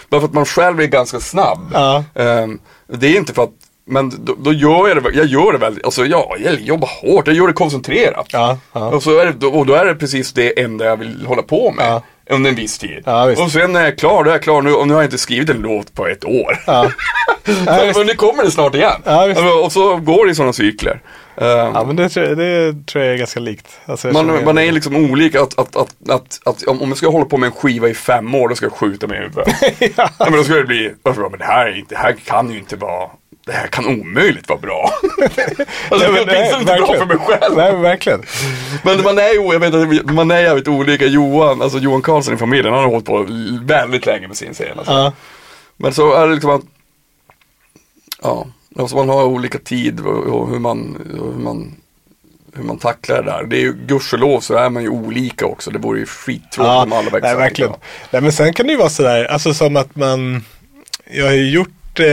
[0.08, 1.70] bara för att man själv är ganska snabb.
[1.72, 2.04] Ja.
[2.14, 3.50] Ehm, det är inte för att,
[3.86, 7.26] men då, då gör jag det, jag gör det väldigt, alltså ja, jag jobbar hårt,
[7.26, 8.26] jag gör det koncentrerat.
[8.32, 8.88] Ja, ja.
[8.88, 11.70] Och, så är det, och då är det precis det enda jag vill hålla på
[11.70, 12.02] med.
[12.30, 13.08] Under en viss tid.
[13.38, 15.06] Och sen när jag är klar, då är jag klar nu och nu har jag
[15.06, 16.62] inte skrivit en låt på ett år.
[16.66, 16.90] Ja.
[17.64, 19.02] men, nu kommer det snart igen.
[19.64, 21.00] Och så går det i sådana cykler.
[21.36, 23.80] Ehm, Ja men det tror jag, det tror jag är ganska likt.
[23.86, 27.08] Alltså, man, igen man är liksom olika, att, att, att, att, att om jag ska
[27.10, 29.48] hålla på med en skiva i fem år, då ska jag skjuta mig i huvudet.
[29.96, 30.10] ja.
[30.18, 32.58] men då ska det bli, varför men det här, är inte, det här kan ju
[32.58, 33.10] inte vara,
[33.46, 34.90] det här kan omöjligt vara bra.
[35.90, 37.56] alltså, Nej, jag nej, inte bra för mig själv.
[37.56, 38.22] Nej men verkligen.
[38.82, 41.06] Men man är ju, jag vet att man är jävligt olika.
[41.06, 43.26] Johan, alltså Johan Karlsson i familjen, han har hållit på
[43.62, 44.78] väldigt länge med sin scen.
[44.78, 44.92] Alltså.
[44.92, 45.12] Ja.
[45.76, 46.62] Men så är det liksom att,
[48.22, 48.46] ja,
[48.78, 51.74] alltså man har olika tid och, hur man, hur man
[52.56, 53.44] hur man tacklar det där.
[53.44, 55.70] Det är ju gudskelov så är man ju olika också.
[55.70, 57.72] Det vore ju skittråkigt Ja, om alla var nej, verkligen.
[58.10, 60.44] Nej, men sen kan det ju vara sådär, alltså som att man,
[61.10, 62.06] jag har ju gjort eh,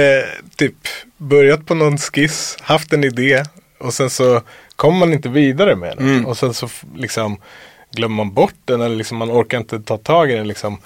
[0.56, 0.76] typ,
[1.18, 3.44] börjat på någon skiss, haft en idé
[3.80, 4.42] och sen så
[4.76, 6.10] kommer man inte vidare med den.
[6.10, 6.26] Mm.
[6.26, 7.38] Och sen så liksom
[7.92, 10.78] glömmer man bort den eller liksom man orkar inte ta tag i den liksom.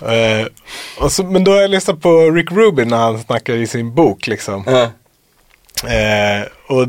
[1.00, 3.94] och så, men då har jag lyssnat på Rick Rubin när han snackar i sin
[3.94, 4.64] bok liksom.
[4.66, 4.90] Ja.
[5.84, 6.86] Eh, och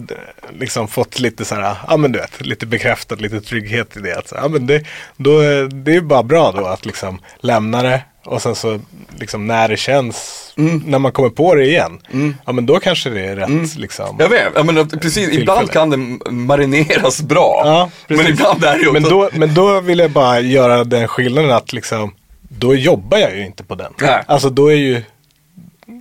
[0.60, 4.18] liksom fått lite så här, ja men du vet, lite bekräftat, lite trygghet i det.
[4.18, 4.84] Att, ja, men det,
[5.18, 8.80] då, är- det är bara bra då att liksom lämna det och sen så
[9.20, 10.84] liksom när det känns, Mm.
[10.86, 12.00] när man kommer på det igen,
[12.46, 14.16] ja men då kanske det är rätt liksom.
[14.20, 15.98] Jag vet, ja, men precis, ibland kan det
[16.32, 17.62] marineras bra.
[17.66, 21.08] Ja, men ibland är det ju Men då, men då vill jag bara göra den
[21.08, 23.94] skillnaden att liksom, då jobbar jag ju inte på den.
[24.02, 24.24] Nej.
[24.28, 25.04] Alltså då är ju,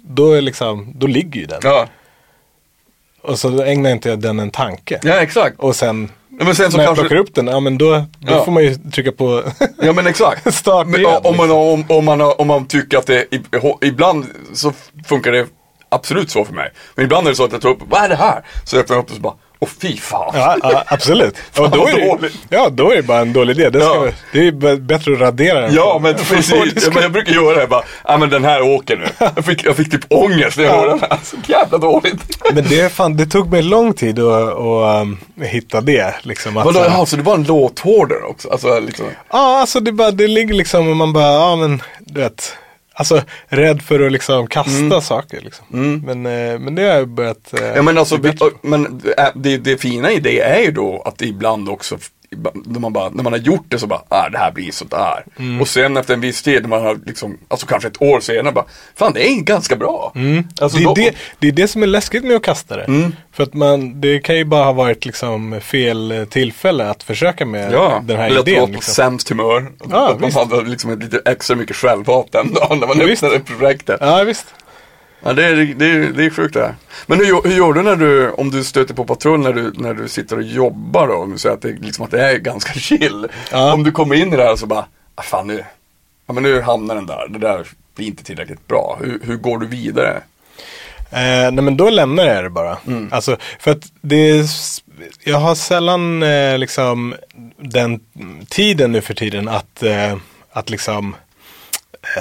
[0.03, 1.61] då är liksom, då ligger ju den.
[1.63, 1.87] Ja,
[3.23, 5.01] Och så ägnar inte jag den en tanke.
[5.03, 5.59] ja exakt.
[5.59, 7.91] Och sen Ja, men sen så när jag kanske, plockar upp den, ja men då,
[8.19, 8.45] då Ja.
[8.45, 9.43] får man ju trycka på
[9.83, 10.55] ja men exakt.
[10.55, 11.21] start Men, igen.
[11.25, 11.59] om, man, liksom.
[11.59, 13.25] om, om, man, om man tycker att det,
[13.81, 14.73] ibland så
[15.07, 15.47] funkar det
[15.89, 16.73] absolut så för mig.
[16.95, 18.45] Men ibland är det så att jag tar upp, vad är det här?
[18.65, 20.31] Så öppnar jag upp och så bara, åh fy fan.
[20.35, 21.35] Ja, ja absolut.
[21.53, 23.71] Fan, Och då är det, ja, då är det bara en dålig idé.
[23.71, 24.07] Det, Ja.
[24.33, 25.75] det är bättre att radera den.
[25.75, 28.97] Ja men precis, ska- men jag brukar göra det bara, ja men den här åker
[28.97, 29.07] nu.
[29.37, 32.17] Jag fick, jag fick typ ångest när jag hörde den här, så jävla dåligt.
[32.55, 36.15] Men det, fan, det tog mig lång tid att, att um, hitta det.
[36.23, 38.51] Liksom, att, Vadå, jaha, så det var en låthårdare också?
[38.51, 42.21] Alltså liksom, Ja, alltså det, bara, det ligger liksom och man bara, ja men du
[42.21, 42.53] vet.
[43.01, 45.67] Alltså rädd för att liksom kasta saker liksom.
[46.07, 47.53] Men, eh, men det har jag börjat.
[47.53, 47.77] eh, Mm.
[47.77, 48.19] ja men alltså,
[48.63, 48.85] men
[49.19, 51.99] äh, det, det fina i det är ju då att det ibland också
[52.65, 55.25] när man, bara, när man har gjort det så bara, ah, det här blir sådär.
[55.39, 55.61] Mm.
[55.61, 58.53] Och sen efter en viss tid, när man har liksom, alltså kanske ett år senare
[58.55, 58.65] bara,
[58.97, 60.13] fan det är ganska bra.
[60.61, 62.85] Alltså, det, är då- det, det är det som är läskigt med att kasta det.
[62.85, 63.15] Mm.
[63.33, 67.47] För att man, det kan ju bara ha varit liksom fel eh, tillfälle att försöka
[67.47, 68.61] med Ja, den här eller att idén.
[68.61, 68.95] vara på Liksom.
[68.95, 69.67] sämst humör.
[69.91, 70.39] Ja, att man visst.
[70.39, 73.23] hade liksom lite extra mycket självhat den dagen när man Ja, visst.
[73.23, 73.97] öppnade projektet.
[74.01, 74.55] Ja, visst.
[75.23, 76.75] Ja, det, är, det, är, det är sjukt det här.
[77.07, 79.95] Men hur, hur gör du när du, om du stöter på patrull när du, när
[79.95, 81.15] du sitter och jobbar då?
[81.15, 83.29] Om du säger att det, liksom att det är ganska chill.
[83.53, 83.73] Ja.
[83.75, 85.65] Om du kommer in i det här så bara, ah, fan nu,
[86.27, 88.99] ja, men nu hamnar den där, det där blir inte tillräckligt bra.
[89.01, 90.23] Hur, hur går du vidare?
[91.13, 92.79] Eh, nej men då lämnar jag det bara.
[92.87, 93.09] Mm.
[93.13, 94.47] Alltså, för att det är,
[95.25, 97.15] jag har sällan eh, liksom
[97.57, 98.01] den
[98.49, 100.17] tiden nu för tiden att, eh,
[100.53, 101.15] att liksom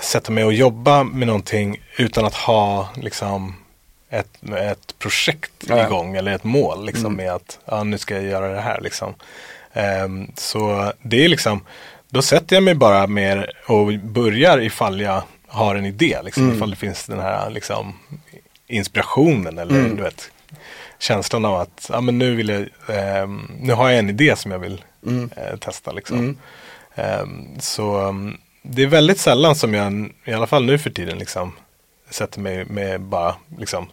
[0.02, 3.56] sätta mig och jobba med någonting utan att ha liksom
[4.10, 5.86] ett, ett projekt Ja.
[5.86, 7.26] igång eller ett mål liksom Mm.
[7.26, 9.14] med att ja, nu ska jag göra det här liksom.
[9.74, 11.66] Ehm, så det är liksom,
[12.10, 16.56] då sätter jag mig bara mer och börjar ifall jag har en idé, liksom, Mm.
[16.56, 17.94] ifall det finns den här liksom,
[18.68, 19.96] inspirationen eller Mm.
[19.96, 20.32] du vet.
[21.02, 24.52] känslan av att ja, men nu, vill jag, ehm, nu har jag en idé som
[24.52, 25.30] jag vill Mm.
[25.38, 25.92] eh, testa.
[25.92, 26.38] Liksom.
[26.96, 31.18] Ehm, så um, det är väldigt sällan som jag, i alla fall nu för tiden,
[31.18, 31.52] liksom,
[32.10, 33.88] sätter mig med bara, liksom,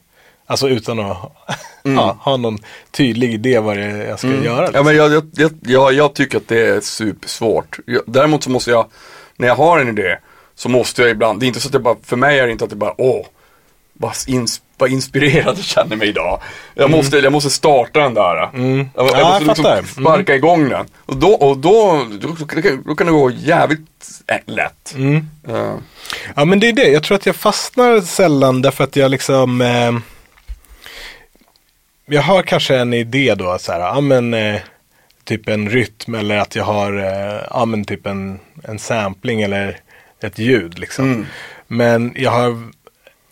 [0.46, 1.32] alltså utan att
[1.82, 2.58] ja, ha någon
[2.90, 4.68] tydlig idé vad det är jag ska göra.
[4.68, 4.74] Mm.
[4.74, 7.78] Ja, men jag, jag, jag, jag, jag tycker att det är supersvårt.
[7.86, 8.86] Jag, däremot så måste jag,
[9.36, 10.18] när jag har en idé,
[10.54, 12.52] så måste jag ibland, det är inte så att jag bara, för mig är det
[12.52, 13.26] inte att det bara, åh,
[13.98, 16.40] vad, ins, vad inspirerad jag känner mig idag.
[16.74, 18.36] Jag, måste, jag måste starta den där.
[18.36, 18.88] Jag, jag Mm.
[18.94, 19.72] Ja, jag måste liksom fattar.
[19.78, 19.84] Mm.
[19.86, 20.86] sparka igång den.
[21.06, 24.94] Och då, och då, då, kan- det gå jävligt äh, lätt.
[24.96, 25.28] Mm.
[25.48, 25.74] Eh,
[26.34, 29.60] Ja men det är det, jag tror att jag fastnar sällan därför att jag liksom
[29.60, 29.92] eh,
[32.06, 34.60] Jag har kanske en idé då så här, ja men eh,
[35.24, 39.78] Typ en rytm eller att jag har eh, ja men typ en, en sampling eller
[40.22, 41.04] ett ljud liksom.
[41.04, 41.26] Mm.
[41.66, 42.62] Men jag har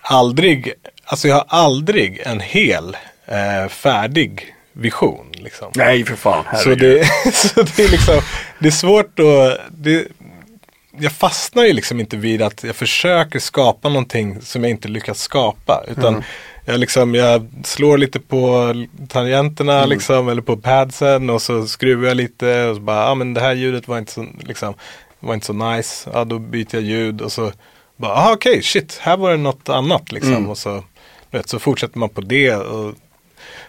[0.05, 0.73] aldrig,
[1.05, 5.73] alltså jag har aldrig en hel eh, färdig vision liksom.
[5.75, 6.79] nej för fan, Så herregud.
[7.25, 8.21] det, så det är liksom,
[8.59, 10.07] det är svårt att, det,
[10.99, 15.21] jag fastnar ju liksom inte vid att jag försöker skapa någonting som jag inte lyckats
[15.21, 15.85] skapa.
[15.89, 16.25] Utan
[16.65, 18.73] jag, liksom, jag slår lite på
[19.09, 23.15] tangenterna liksom, eller på padsen och så skruvar jag lite och så bara, ja ah,
[23.15, 24.75] men det här ljudet var inte så, liksom,
[25.21, 26.11] var inte så nice.
[26.13, 27.53] Ja då byter jag ljud och så
[27.97, 30.49] bara, ah, okej, shit, här var det något annat liksom.
[30.49, 30.85] Och så,
[31.31, 32.55] vet, så fortsätter man på det.
[32.57, 32.95] Och,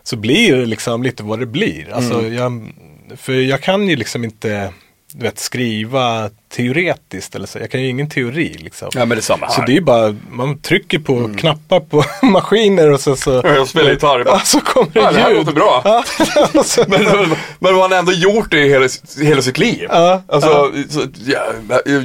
[0.03, 1.93] så blir det liksom lite vad det blir.
[1.93, 2.73] Alltså jag,
[3.15, 4.73] för jag kan ju liksom inte
[5.17, 7.35] du vet, skriva teoretiskt.
[7.35, 7.59] Eller så.
[7.59, 8.89] Jag kan ju ingen teori liksom.
[8.93, 9.53] Ja men det är samma här.
[9.53, 13.67] Så det är ju bara, man trycker på knappar på maskiner och så, så, Jag
[13.67, 15.37] spelar gitarr ja, så kommer det Ja, det här ljud.
[15.37, 15.81] låter bra.
[15.85, 16.03] Ja,
[16.63, 18.87] så, Men, men, men man har ändå gjort det i hela,
[19.21, 19.87] hela sitt liv.
[19.89, 21.43] Ja, alltså, Så, ja,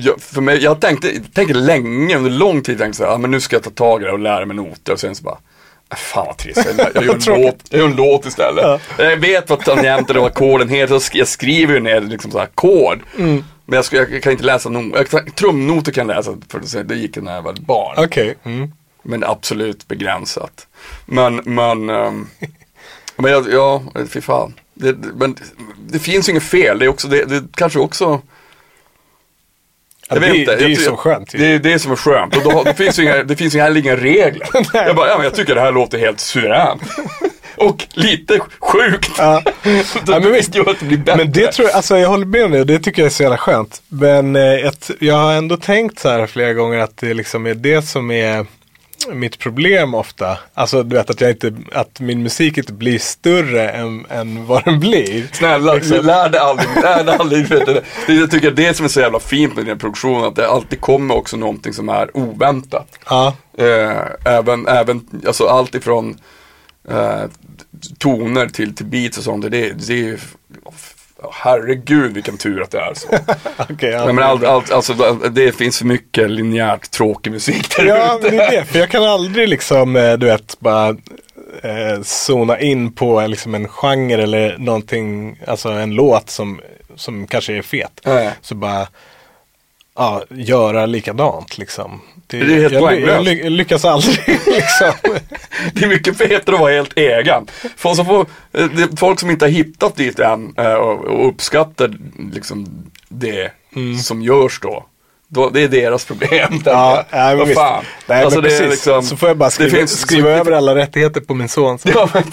[0.00, 3.30] jag, för mig, jag tänkte, tänkte länge, under lång tid, tänkte så här, ah, men
[3.30, 4.92] nu ska jag ta tag i det och lära mig noter.
[4.92, 5.38] Och sen så bara,
[5.96, 8.80] fan vad trist, jag, gör en låt, jag gör en låt istället.
[8.98, 12.44] Jag vet vad tangenter och ackorden heter, så jag skriver ju ner liksom så här
[12.44, 13.00] ackord.
[13.18, 13.44] Mm.
[13.66, 16.94] Men jag, ska, jag kan inte läsa noter, trumnoter kan jag läsa, för det, det
[16.94, 18.04] gick när jag var barn.
[18.04, 18.34] Okej.
[18.44, 18.72] Mm.
[19.02, 20.66] Men absolut begränsat.
[21.06, 22.30] Men, men, um,
[23.16, 24.54] men jag, ja, fy fan.
[24.74, 25.36] Det, men
[25.86, 28.20] det finns ju inget fel, det är också, det, det kanske också
[30.10, 30.50] Ja, jag det, vet inte.
[30.56, 31.32] det är Jag ju så skönt.
[31.32, 32.36] Det är det som är skönt.
[32.36, 34.48] Och då, det finns ju inga, det finns heller inga regler.
[34.72, 36.82] jag bara, ja men jag tycker det här låter helt suveränt.
[37.56, 39.10] Och lite sjukt.
[39.18, 39.42] Ja.
[39.62, 40.54] det Ja, men visst.
[40.54, 41.16] gör att det blir bättre.
[41.24, 43.10] Men det tror jag, alltså jag håller med om det och det tycker jag är
[43.10, 43.82] så jävla skönt.
[43.88, 47.54] Men eh, ett, jag har ändå tänkt så här flera gånger att det liksom är
[47.54, 48.46] det som är
[49.14, 50.38] mitt problem ofta.
[50.54, 54.64] Alltså du vet att, jag inte, att min musik inte blir större än, än vad
[54.64, 55.28] den blir.
[55.32, 56.06] Snälla, Liksom.
[56.06, 57.48] lär dig aldrig, lär dig aldrig.
[57.48, 60.80] Det, jag tycker det som är så jävla fint med din produktion, att det alltid
[60.80, 62.98] kommer också någonting som är oväntat.
[63.08, 66.18] Ja, Eh, även, även, alltså allt ifrån
[66.88, 67.22] eh,
[67.98, 69.50] toner till, till beats och sånt.
[69.50, 70.20] Det, det är
[71.32, 73.08] herregud vilken tur att det är så.
[73.86, 74.94] ja, Nej, men allt, allt, alltså,
[75.30, 78.28] det finns för mycket linjärt tråkig musik där Ja, ute.
[78.28, 78.64] men det är det.
[78.64, 80.88] För jag kan aldrig liksom, eh, du vet, bara
[81.62, 86.60] eh, zona in på liksom en genre eller någonting, alltså en låt som,
[86.96, 88.00] som kanske är fet.
[88.04, 88.30] Nej.
[88.40, 88.88] Så bara,
[89.96, 92.00] ja, göra likadant liksom.
[92.26, 94.92] Det, Det är helt jag, jag ly- lyckas aldrig liksom.
[95.74, 97.46] Det är mycket fetare att vara helt egen.
[97.76, 98.26] Folk som, får,
[98.96, 101.92] folk som inte har hittat dit än eh, och, och uppskattar
[102.32, 102.66] liksom
[103.08, 103.52] det
[104.02, 104.84] som görs då.
[105.32, 105.48] Då.
[105.50, 106.62] Det är deras problem.
[106.64, 107.84] Ja, nej, Vad fan.
[108.06, 110.74] Nej, Alltså, det liksom- så får jag bara skriva, finns så skriva mycket- över alla
[110.74, 111.78] rättigheter på min son.
[111.78, 111.88] Så.
[111.94, 112.24] Ja, men,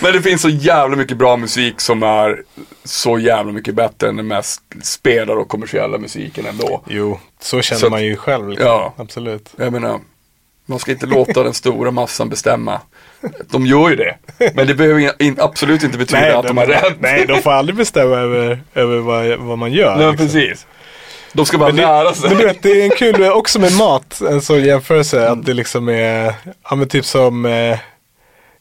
[0.00, 2.42] men det finns så jävla mycket bra musik som är
[2.84, 6.82] så jävla mycket bättre än den mest spelade och kommersiella musiken ändå.
[6.88, 8.48] Jo, så känner Så man ju själv.
[8.48, 8.66] Liksom.
[8.68, 8.94] Ja.
[8.96, 9.50] Absolut.
[9.56, 10.00] Jag menar,
[10.66, 12.80] man ska inte låta den stora massan bestämma.
[13.50, 14.16] De gör ju det.
[14.54, 16.94] Men det behöver in, absolut inte betyda att de har rätt.
[16.98, 19.96] nej, de får aldrig bestämma över, över vad, vad man gör.
[19.96, 20.26] Nej, liksom.
[20.26, 20.66] precis.
[21.36, 22.28] De ska bara Men, lära det, sig.
[22.28, 25.28] men du vet, det är en kul också med mat, en sån jämförelse.
[25.28, 26.34] Att det liksom är,
[26.70, 27.78] ja men typ som, eh,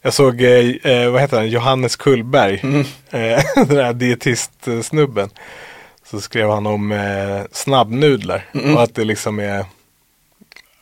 [0.01, 2.61] jag såg, eh, eh, vad heter han, Johannes Kullberg.
[3.11, 5.29] Eh, den här dietist-snubben.
[6.11, 8.45] Så skrev han om eh, snabbnudlar.
[8.75, 9.65] Och att det liksom är,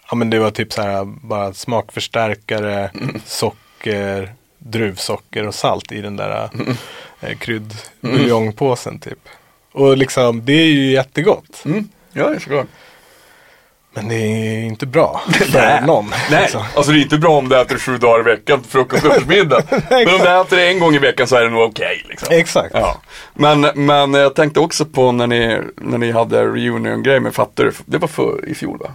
[0.09, 2.91] ja men det var typ så här bara smakförstärkare,
[3.25, 6.49] socker, druvsocker och salt i den där
[7.21, 9.19] eh, kryddbuljongpåsen typ.
[9.71, 11.61] Och liksom, det är ju jättegott.
[11.65, 11.87] Mm.
[12.13, 12.67] Ja, det är såklart.
[13.93, 16.13] Men det är inte bra för någon.
[16.31, 16.65] Nej, Alltså.
[16.75, 19.61] alltså det är inte bra om du äter sju dagar i veckan, frukost och middag.
[19.89, 22.05] Men om du äter det en gång i veckan så är det nog okej.
[22.09, 22.27] liksom.
[22.31, 22.71] Exakt.
[22.73, 22.97] Ja.
[23.33, 27.97] Men, men jag tänkte också på när ni, när ni hade reunion-grej med Fattar Det
[27.97, 28.91] var för i fjol va?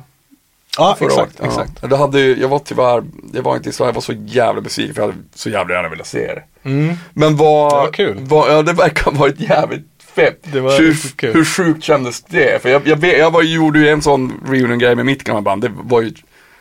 [0.79, 1.49] Ja, förra exakt, året.
[1.51, 1.73] exakt.
[1.83, 1.89] Ja.
[1.89, 3.03] Det hade, jag var tyvärr,
[3.35, 5.75] jag var inte i Sverige, jag var så jävla besviken för jag hade så jävla
[5.75, 6.43] gärna velat se det.
[6.69, 6.95] Mm.
[7.15, 8.17] Men vad, Det var kul.
[8.21, 9.87] Vad, ja det verkar ha varit jävligt
[10.17, 10.39] fett.
[10.43, 12.63] Det var hur, hur sjukt kändes det?
[12.63, 15.63] För jag, jag, vet, jag var, gjorde ju en sån reunion-grej med mitt gamla band,
[15.63, 16.13] det var ju,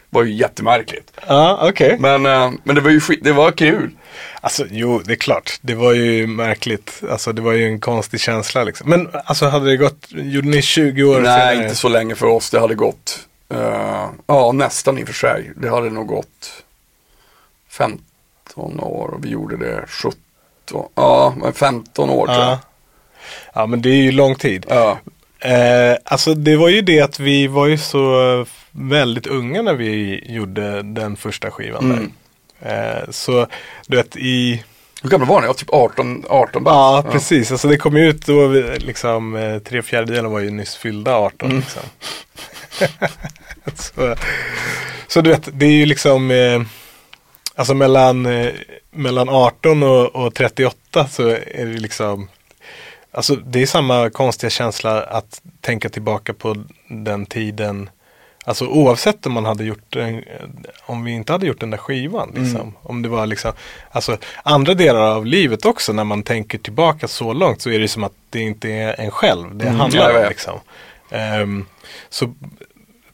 [0.09, 1.11] var ju jättemärkligt.
[1.27, 1.97] Ja, okej.
[1.99, 3.91] Men, eh, men det var ju skit, det var kul.
[4.41, 5.59] Alltså jo, det är klart.
[5.61, 7.01] Det var ju märkligt.
[7.09, 8.89] Alltså det var ju en konstig känsla liksom.
[8.89, 11.63] Men alltså hade det gått, gjorde ni 20 år Nej, senare?
[11.63, 12.49] inte så länge för oss.
[12.49, 15.51] Det hade gått, eh, ja nästan i och för sig.
[15.55, 16.63] Det hade nog gått
[17.69, 17.99] 15
[18.79, 20.19] år och vi gjorde det 17,
[20.95, 22.57] ja men 15 år tror jag.
[23.53, 23.61] Ja.
[23.61, 24.65] ja, men det är ju lång tid.
[24.69, 24.99] Ja.
[25.39, 30.23] Eh, alltså det var ju det att vi var ju så väldigt unga när vi
[30.27, 32.11] gjorde den första skivan Mm.
[32.59, 32.97] där.
[33.03, 33.47] Eh, så
[33.87, 34.63] du vet i
[35.03, 35.47] Hur gamla var ni?
[35.47, 37.05] Ja, typ 18, 18 bast.
[37.05, 37.51] Ja, precis.
[37.51, 41.49] Alltså det kom ut då, liksom, eh, tre fjärdedelar var ju nyss fyllda 18.
[41.49, 41.59] Mm.
[41.61, 41.81] Liksom.
[43.75, 44.15] så,
[45.07, 46.61] så du vet, det är ju liksom, eh,
[47.55, 48.51] alltså mellan, eh,
[48.91, 52.27] mellan 18 och, och 38 så är det liksom,
[53.15, 56.55] alltså det är samma konstiga känsla att tänka tillbaka på
[56.87, 57.89] den tiden.
[58.45, 60.23] Alltså oavsett om man hade gjort en,
[60.85, 62.31] om vi inte hade gjort den där skivan.
[62.35, 62.61] Liksom.
[62.61, 62.73] Mm.
[62.81, 63.53] Om det var liksom,
[63.91, 67.87] alltså andra delar av livet också när man tänker tillbaka så långt så är det
[67.87, 69.55] som att det inte är en själv.
[69.55, 70.59] Det Mm, handlar om liksom.
[71.11, 71.65] Ehm,
[72.09, 72.33] så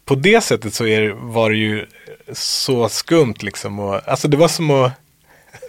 [0.06, 1.86] på det sättet så är, var det ju
[2.34, 3.80] så skumt liksom.
[3.80, 4.92] Och, alltså det var som att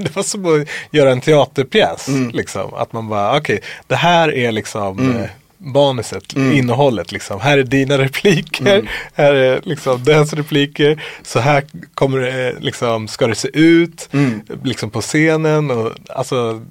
[0.05, 2.09] det var som att göra en teaterpjäs.
[2.09, 2.31] Mm.
[2.31, 2.75] Liksom.
[2.75, 5.17] Att man bara, okej, det här är liksom Mm.
[5.23, 6.53] eh, manuset, Mm.
[6.53, 7.13] innehållet.
[7.13, 7.41] Liksom.
[7.41, 8.87] Här är dina repliker, Mm.
[9.15, 11.03] här är liksom dens repliker.
[11.23, 14.41] Så här kommer det, eh, liksom, ska det se ut Mm.
[14.65, 15.71] liksom på scenen.
[15.71, 16.63] Och, alltså,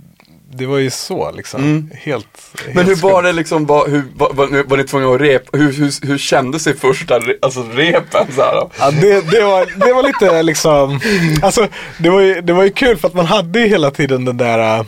[0.53, 1.61] det var ju så liksom.
[1.63, 1.89] Mm.
[1.93, 2.27] Helt,
[2.65, 3.23] Men helt hur var skumt.
[3.23, 6.63] det liksom, var, hur, var, var, var ni tvungna att repa, hur, hur, hur kändes
[6.63, 8.69] det första re, alltså repen så här?
[8.79, 10.99] Ja, det, det, var, det var lite liksom,
[11.43, 14.25] alltså det var, ju, det var ju kul för att man hade ju hela tiden
[14.25, 14.85] den där, äh,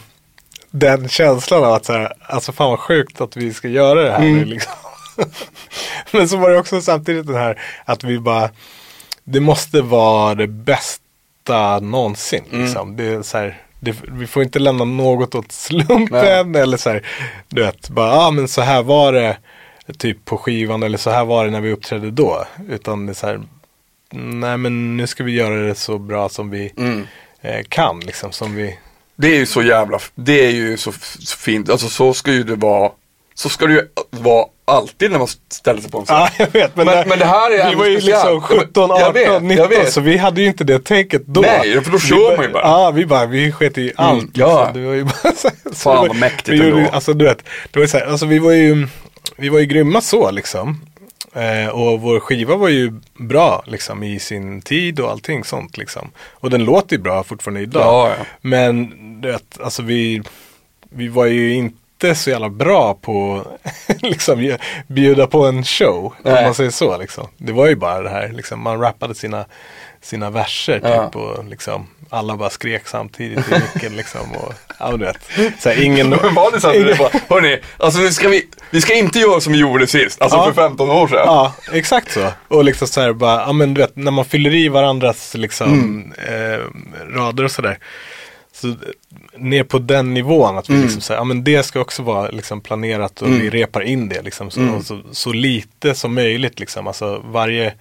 [0.71, 4.11] den känslan av att så här, alltså fan vad sjukt att vi ska göra det
[4.11, 4.37] här Mm.
[4.37, 4.73] nu liksom.
[6.11, 8.49] Men så var det också samtidigt den här att vi bara,
[9.23, 12.63] det måste vara det bästa någonsin Mm.
[12.65, 12.95] liksom.
[12.95, 17.05] Det är så här, det, vi får inte lämna något åt slumpen eller så här,
[17.49, 19.37] du vet, bara, ja ah, men så här var det
[19.97, 22.45] typ på skivan eller så här var det när vi uppträdde då.
[22.69, 23.41] Utan det är så här,
[24.11, 27.07] nej men nu ska vi göra det så bra som vi Mm.
[27.41, 28.31] eh, kan liksom.
[28.31, 28.79] Som vi,
[29.15, 32.43] Det är ju så jävla, det är ju så, så fint, alltså så ska ju
[32.43, 32.91] det vara,
[33.33, 36.15] så ska det ju vara alltid när man ställer sig på en scen.
[36.17, 38.89] ja jag vet men, Men- det- men det här är vi var ju liksom 17,
[38.89, 39.93] Jag 18, vet, jag 19 vet.
[39.93, 41.41] så vi hade ju inte det tänket då.
[41.41, 42.63] Nej, för då kör man ju bara.
[42.63, 44.19] Ja, vi bara, vi sket i allt.
[44.21, 44.59] Mm, ja.
[44.65, 44.81] liksom.
[44.81, 46.89] Det var ju bara så, Fan, var- vad mäktigt vi gjorde, ändå.
[46.91, 47.37] Alltså du vet,
[47.71, 48.87] det var ju så här, alltså vi var ju,
[49.37, 50.81] vi var ju grymma så liksom.
[51.35, 56.11] Eh, och vår skiva var ju bra liksom i sin tid och allting sånt liksom.
[56.31, 57.81] Och den låter ju bra fortfarande idag.
[57.83, 58.25] Ja, ja.
[58.41, 58.89] Men
[59.21, 60.21] du vet, alltså vi,
[60.89, 61.77] vi var ju inte
[62.15, 63.45] så jävla bra på
[64.01, 66.05] liksom ju- bjuda på en show.
[66.05, 66.43] Om Nej.
[66.45, 67.27] man säger så liksom.
[67.37, 69.45] Det var ju bara det här, liksom, man rappade sina,
[70.01, 71.05] sina verser Ja.
[71.05, 74.21] typ och liksom alla bara skrek samtidigt i micken liksom.
[74.35, 75.17] Och, ja, du vet.
[75.59, 78.47] Så här, ingen, Men var det så att ingen- bara, hörni, alltså nu ska vi,
[78.69, 80.45] vi ska inte göra som vi gjorde sist, alltså Ja.
[80.45, 81.17] för 15 år sedan.
[81.25, 82.27] Ja, exakt så.
[82.47, 86.13] Och liksom så här bara, ja men du vet, när man fyller i varandras liksom
[86.27, 86.59] eh,
[87.15, 87.77] rader och sådär.
[88.63, 88.75] Så
[89.37, 92.61] ner på den nivån att vi liksom säger, ja men det ska också vara liksom
[92.61, 94.51] planerat och vi repar in det liksom.
[94.51, 96.87] Så, och så, så lite som möjligt liksom.
[96.87, 97.73] Alltså varje,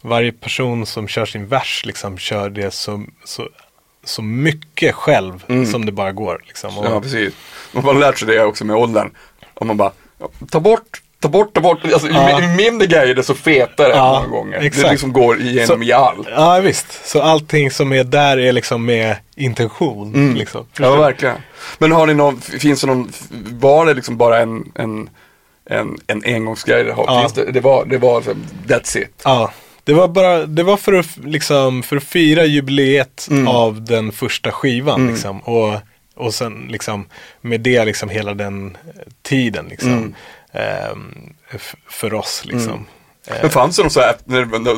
[0.00, 3.48] varje person som kör sin vers liksom kör det så, så,
[4.04, 6.42] så mycket själv som det bara går.
[6.46, 6.78] Liksom.
[6.78, 7.34] Och, Ja, precis.
[7.72, 9.10] Man har lärt sig det också med åldern.
[9.54, 9.92] Om man bara,
[10.50, 11.78] ta bort, ta bort, ta bort.
[11.84, 12.40] Alltså, Ja.
[12.42, 14.58] ju mindre grejer desto fetare Ja, många gånger.
[14.58, 14.84] exakt.
[14.84, 16.28] Det liksom går igenom Så- i all.
[16.30, 20.34] Ja visst, så allting som är där är liksom med intention.
[20.38, 20.66] Liksom.
[20.78, 21.36] Ja, verkligen.
[21.78, 23.12] Men har ni någon, finns det någon,
[23.50, 25.08] var det liksom bara en, en,
[25.70, 26.86] en, en engångsgrej?
[26.96, 27.20] Ja.
[27.20, 28.20] Finns det, det var, det var,
[28.66, 29.22] that's it.
[29.24, 29.52] Ja,
[29.84, 33.48] det var bara, det var för att, liksom, för att fira jubileet Mm.
[33.48, 35.06] av den första skivan.
[35.06, 35.74] Liksom, och,
[36.16, 37.06] och sen liksom
[37.40, 38.76] med det liksom hela den
[39.22, 39.90] tiden liksom.
[39.92, 40.14] Mm.
[40.54, 41.34] Ehm,
[41.88, 42.72] för oss liksom.
[42.72, 43.40] Mm.
[43.42, 44.74] Men fanns det någon så här, när, när, när,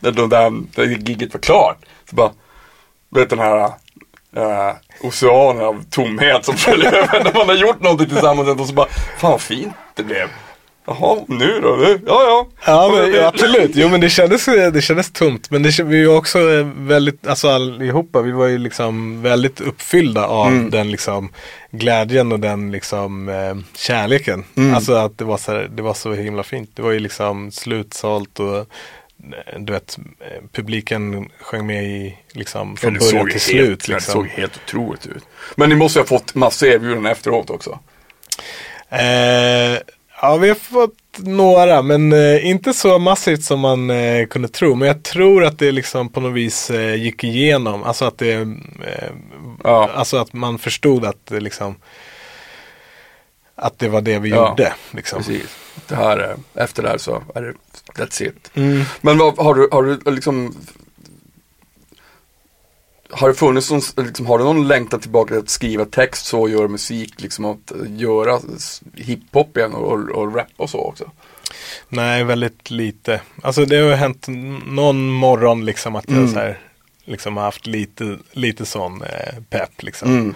[0.00, 1.78] när, när, när, när giget var klart,
[2.10, 2.30] så bara,
[3.08, 3.64] du vet den här
[4.36, 8.74] uh, oceanen av tomhet som följer över när man har gjort någonting tillsammans och så
[8.74, 8.88] bara,
[9.18, 10.28] fan vad fint det blev.
[11.00, 11.76] Jaha, nu då?
[11.76, 12.00] Nu?
[12.06, 12.48] Ja, ja.
[12.66, 13.70] Ja, men, ja, absolut.
[13.74, 15.50] Jo, men det kändes, det kändes tomt.
[15.50, 20.26] Men det, vi var också eh, väldigt, alltså allihopa, vi var ju liksom väldigt uppfyllda
[20.26, 20.70] av Mm.
[20.70, 21.32] den liksom
[21.70, 24.44] glädjen och den liksom eh, kärleken.
[24.56, 24.74] Mm.
[24.74, 26.70] Alltså att det var, så här, det var så himla fint.
[26.74, 28.64] Det var ju liksom slutsålt och eh,
[29.58, 29.98] du vet,
[30.52, 33.60] publiken sjöng med i, liksom, Ja, från det början till ju slut.
[33.68, 34.12] helt, Det Liksom.
[34.12, 35.24] såg helt otroligt ut.
[35.56, 37.78] Men ni måste ha fått massa erbjudanden efteråt också.
[38.88, 39.78] Eh,
[40.22, 44.74] ja, vi har fått några, men eh, inte så massivt som man eh, kunde tro.
[44.74, 47.82] Men jag tror att det liksom på något vis eh, gick igenom.
[47.82, 49.10] Alltså att det, eh,
[49.64, 49.90] Ja.
[49.94, 51.74] alltså att man förstod att det liksom,
[53.54, 54.72] att det var det vi Ja, gjorde.
[54.90, 55.18] Liksom.
[55.18, 55.56] Precis.
[55.88, 56.18] Det här,
[56.54, 57.52] eh, efter det här så är det,
[58.02, 58.50] that's it.
[58.54, 58.82] Mm.
[59.00, 60.54] Men vad, har du, har du liksom
[63.12, 66.40] har det funnits någon, liksom, har du någon längtan tillbaka till att skriva text så
[66.40, 68.40] och göra musik, liksom att eh, göra
[68.94, 71.10] hiphop igen och, och, och rap och så också?
[71.88, 73.20] Nej, väldigt lite.
[73.42, 74.26] Alltså det har hänt
[74.66, 76.32] någon morgon liksom att jag Mm.
[76.32, 76.58] så här,
[77.04, 80.10] liksom har haft lite, lite sån eh, pepp liksom.
[80.10, 80.34] Mm.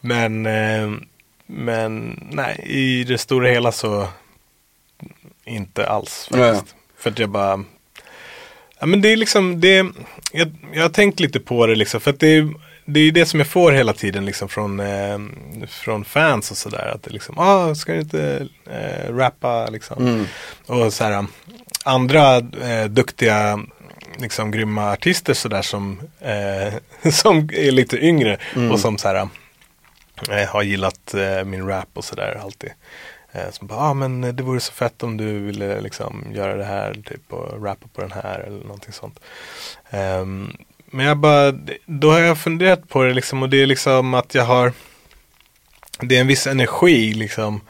[0.00, 0.98] Men, eh,
[1.46, 4.08] men nej, i det stora hela så
[5.44, 6.74] inte alls faktiskt.
[6.96, 7.64] För att jag bara,
[8.84, 9.86] ja men det är liksom, det,
[10.32, 12.54] jag, jag har tänkt lite på det liksom, för att det är
[12.84, 15.18] det är det som jag får hela tiden liksom från, eh,
[15.68, 16.92] från fans och sådär.
[16.94, 20.06] Att det liksom, ah, ska du inte eh, rappa liksom?
[20.06, 20.26] Mm.
[20.66, 21.26] Och så här,
[21.84, 23.60] andra eh, duktiga,
[24.18, 26.74] liksom grymma artister sådär som, eh,
[27.10, 28.70] som är lite yngre Mm.
[28.70, 29.28] och som så här,
[30.30, 32.70] eh, har gillat eh, min rap och sådär alltid.
[33.34, 36.64] Eh, som bara, ah, men det vore så fett om du ville liksom göra det
[36.64, 39.20] här typ och rappa på den här eller någonting sånt.
[39.90, 40.56] Ehm,
[40.86, 41.52] men jag bara,
[41.86, 44.72] då har jag funderat på det liksom och det är liksom att jag har
[46.00, 47.60] det är en viss energi liksom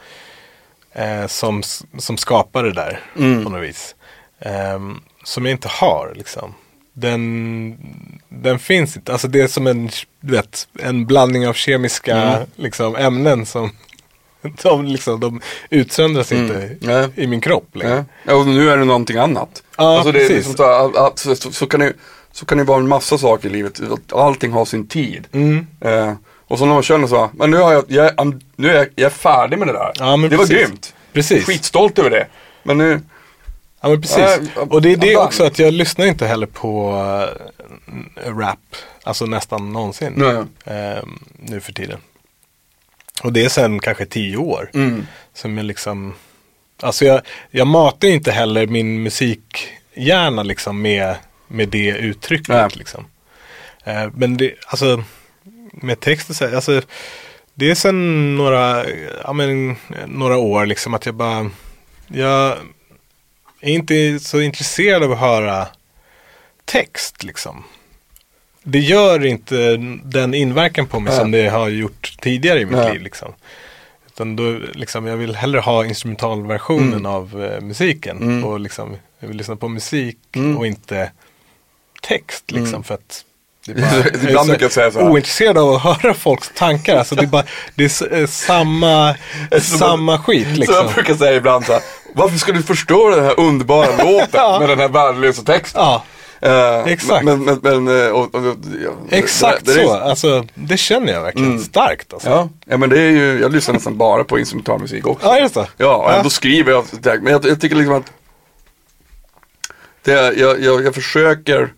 [0.93, 1.63] eh, som,
[1.97, 3.43] som skapar det där Mm.
[3.43, 3.95] på något vis.
[4.39, 6.53] Ehm, som jag inte har liksom.
[6.93, 7.77] Den,
[8.29, 9.89] den finns inte, alltså det är som en,
[10.19, 12.47] vet, en blandning av kemiska Mm.
[12.55, 13.71] liksom, ämnen som
[14.63, 16.77] de, liksom, de utsöndras inte Mm.
[16.79, 17.09] Nej.
[17.15, 18.05] i min kropp längre.
[18.23, 18.35] Ja.
[18.35, 19.63] och nu är det någonting annat.
[19.77, 20.29] Ja, alltså precis.
[20.29, 21.93] liksom så, här, så, så, så, kan det,
[22.31, 23.81] så kan det vara en massa saker i livet.
[24.11, 25.27] Allting har sin tid.
[25.31, 25.67] Mm.
[25.81, 26.13] Eh,
[26.47, 29.05] och så när man känner så, men nu, har jag, jag, nu är jag, jag
[29.05, 29.91] är färdig med det där.
[29.95, 30.49] Ja, det var precis.
[30.49, 30.93] grymt.
[31.13, 31.45] Precis.
[31.45, 32.27] Skitstolt över det.
[32.63, 33.01] Men nu,
[33.85, 34.49] Ja men precis.
[34.55, 36.91] Och det är det också att jag lyssnar inte heller på
[38.27, 38.59] uh, rap.
[39.03, 40.13] Alltså nästan någonsin.
[40.15, 40.43] Nej.
[40.65, 41.99] ehm, nu för tiden.
[43.23, 44.69] Och det är sen kanske tio år.
[44.73, 46.13] mm, Som jag liksom.
[46.81, 51.15] Alltså jag, jag matar inte heller min musikhjärna liksom med,
[51.47, 52.47] med det uttrycket.
[52.47, 52.69] Nej.
[52.73, 53.05] Liksom.
[53.83, 55.03] Eh, men det, alltså
[55.71, 56.81] med texten så här, alltså
[57.53, 58.85] det är sen några,
[59.23, 59.75] ja, men,
[60.07, 61.49] några år liksom att jag bara,
[62.07, 62.57] jag
[63.61, 65.67] är inte så intresserad av att höra
[66.65, 67.63] text liksom.
[68.67, 71.19] Det gör inte den inverkan på mig Nej.
[71.19, 72.93] som det har gjort tidigare i mitt Nej.
[72.93, 73.33] liv liksom.
[74.07, 77.05] Utan då, liksom, jag vill hellre ha instrumentalversionen Mm.
[77.05, 78.17] av eh, musiken.
[78.17, 78.43] Mm.
[78.45, 80.57] Och liksom, jag vill lyssna på musik Mm.
[80.57, 81.11] och inte
[82.01, 82.69] text liksom.
[82.69, 82.83] Mm.
[82.83, 83.25] För att
[83.65, 85.09] det är bara, Ibland är så brukar jag säga så här.
[85.11, 86.95] Ointresserad av att höra folks tankar.
[86.97, 87.43] Alltså det är bara,
[87.75, 89.15] det är eh, samma,
[89.61, 90.87] samma skit Så jag liksom.
[90.93, 91.81] brukar säga ibland så här,
[92.13, 95.81] varför ska du förstå den här underbara låten med den här värdelösa texten?
[95.81, 96.03] Ja,
[96.45, 97.25] Eh, Exakt.
[97.25, 98.43] Men, men, men, eh, och, och,
[98.83, 99.93] ja, exakt det, det är- så.
[99.93, 101.63] Alltså det känner jag verkligen Mm.
[101.63, 102.13] starkt.
[102.13, 102.29] Alltså.
[102.29, 105.27] Ja, ja, men det är ju, jag lyssnar nästan bara på instrumentalmusik också.
[105.27, 105.67] Ja, just det.
[105.77, 106.15] Ja, och Ja.
[106.15, 106.85] ändå skriver jag.
[107.21, 108.11] Men jag, jag tycker liksom att
[110.03, 111.73] det, jag, jag, jag försöker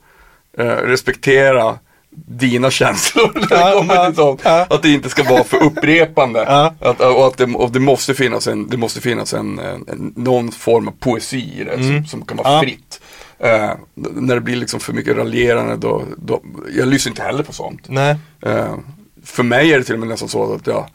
[0.58, 1.80] eh, respektera
[2.28, 4.46] dina känslor när det kommer till sånt.
[4.46, 6.48] Att det inte ska vara för upprepande.
[6.80, 10.52] Att, och att det, och det måste finnas, en, det måste finnas en, en, någon
[10.52, 12.06] form av poesi i det som, Mm.
[12.06, 13.02] som kan vara fritt.
[13.40, 16.42] Eh, när det blir liksom för mycket raljerande då, då,
[16.76, 17.82] jag lyssnar inte heller på sånt.
[17.88, 18.16] Nej.
[18.42, 18.76] Eh,
[19.24, 20.90] för mig är det till och med nästan så att jag,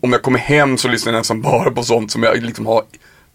[0.00, 2.82] om jag kommer hem så lyssnar jag nästan bara på sånt som jag liksom har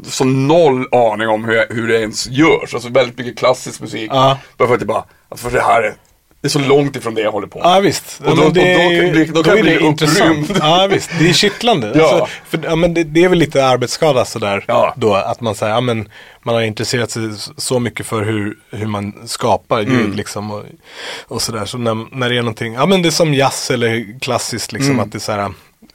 [0.04, 2.74] så noll aning om hur, jag, hur det ens görs.
[2.74, 4.12] Alltså väldigt mycket klassisk musik.
[4.14, 4.40] Ja.
[4.58, 5.96] Bara för att det bara, alltså för det här är,
[6.42, 7.68] det är så långt ifrån det jag håller på med.
[7.68, 10.40] Ja visst, Och då- men det och då bli- då då kan jag bli intressant.
[10.50, 10.60] upprymd.
[10.64, 11.92] Ja visst, det är kittlande.
[11.96, 12.04] Ja.
[12.12, 14.64] Alltså, för, ja, men det, det är väl lite arbetsskada sådär.
[14.68, 14.94] Ja.
[14.98, 16.10] Då, att man säger, ja men
[16.44, 20.14] man har intresserat sig så mycket för hur, hur man skapar ljud Mm.
[20.14, 20.52] liksom.
[20.52, 20.64] Och,
[21.28, 21.66] och sådär.
[21.66, 24.92] Så när, när det är någonting, ja men det är som jazz eller klassiskt liksom.
[24.92, 25.06] Mm.
[25.06, 25.40] Att det är så här,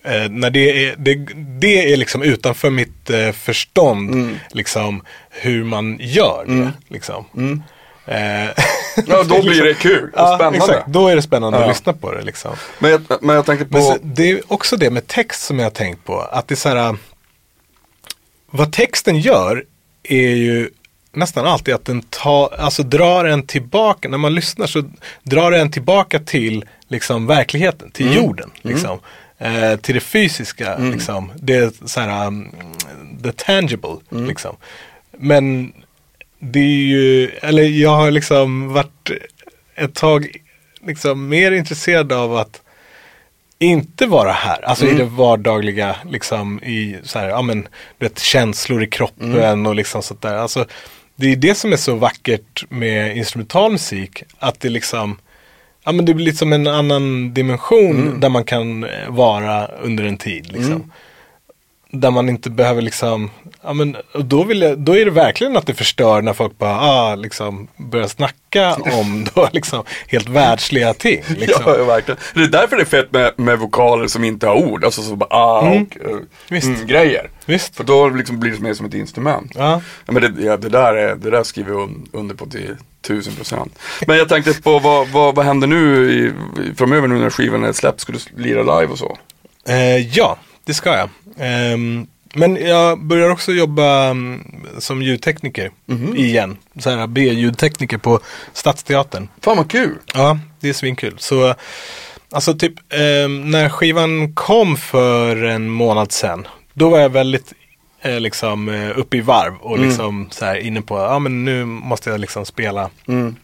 [0.04, 1.14] eh, när det är, det,
[1.60, 4.10] det är liksom utanför mitt eh, förstånd.
[4.14, 4.36] Mm.
[4.52, 6.52] Liksom hur man gör det.
[6.52, 6.68] Mm.
[6.88, 7.24] Liksom.
[7.36, 7.62] Mm.
[8.06, 8.44] Eh,
[9.06, 10.58] Ja, då blir det kul och Ja, spännande.
[10.58, 10.86] exakt.
[10.86, 11.64] Då är det spännande Ja.
[11.64, 12.54] att lyssna på det liksom.
[12.78, 15.66] Men, jag, men jag tänkte på, så, det är också det med text som jag
[15.66, 16.20] har tänkt på.
[16.20, 16.76] Att det är så här.
[16.76, 16.92] äh,
[18.50, 19.64] Vad texten gör
[20.02, 20.70] är ju
[21.12, 24.08] nästan alltid att den tar, alltså drar en tillbaka.
[24.08, 24.84] När man lyssnar så
[25.22, 28.18] drar den tillbaka till liksom verkligheten, till Mm.
[28.24, 28.50] jorden.
[28.62, 29.00] Liksom.
[29.38, 31.32] Eh, till det fysiska, liksom.
[31.36, 32.48] Det så här, um,
[33.22, 33.96] the tangible.
[34.12, 34.24] Mm.
[34.26, 34.56] Liksom.
[35.18, 35.72] Men
[36.44, 39.10] det är ju, eller jag har liksom varit
[39.74, 40.36] ett tag
[40.86, 42.60] liksom mer intresserad av att
[43.58, 44.96] inte vara här, alltså Mm.
[44.96, 47.68] i det vardagliga, liksom i så här, ja men,
[47.98, 49.66] vet, känslor i kroppen Mm.
[49.66, 50.34] och liksom sånt där.
[50.36, 50.64] Alltså,
[51.16, 55.18] det är det som är så vackert med instrumental musik, att det liksom,
[55.84, 58.20] ja men det blir liksom en annan dimension Mm.
[58.20, 60.92] där man kan vara under en tid liksom.
[61.94, 63.30] Där man inte behöver liksom,
[63.62, 66.80] ja men då, vill jag, då är det verkligen att det förstör när folk bara,
[66.80, 71.22] ah, liksom börjar snacka om då liksom helt världsliga ting.
[71.36, 71.62] Liksom.
[71.66, 72.20] Ja, ja, verkligen.
[72.34, 74.84] Det är därför det är fett med, med vokaler som inte har ord.
[74.84, 75.76] Alltså så bara ah och
[76.10, 76.18] uh,
[76.48, 76.66] Visst.
[76.66, 77.30] mm, grejer.
[77.46, 77.76] Visst.
[77.76, 79.52] För då liksom blir det mer som ett instrument.
[79.54, 79.80] Ja.
[80.06, 82.76] Ja, men det, ja, det, där är, det där skriver jag un- under på till
[83.02, 83.78] tusen procent.
[84.06, 86.32] Men jag tänkte på vad, vad, vad händer nu i,
[86.76, 88.00] framöver nu när skivan är släppt?
[88.00, 89.18] Ska du lira live och så?
[89.68, 91.08] Eh, ja, det ska jag.
[91.36, 94.44] Ehm, men jag börjar också jobba mm,
[94.78, 95.70] som ljudtekniker
[96.16, 96.56] igen.
[96.78, 98.20] Så här B-ljudtekniker på
[98.52, 99.28] Stadsteatern.
[99.40, 99.98] Fan vad kul!
[100.14, 101.14] Ja, det är svinkul.
[101.18, 101.54] Så
[102.30, 106.46] alltså typ ehm, när skivan kom för en månad sedan.
[106.74, 107.52] Då var jag väldigt
[108.02, 111.64] eh, liksom eh, uppe i varv och liksom så här inne på, ja men nu
[111.64, 112.90] måste jag liksom spela.
[113.08, 113.36] Mm.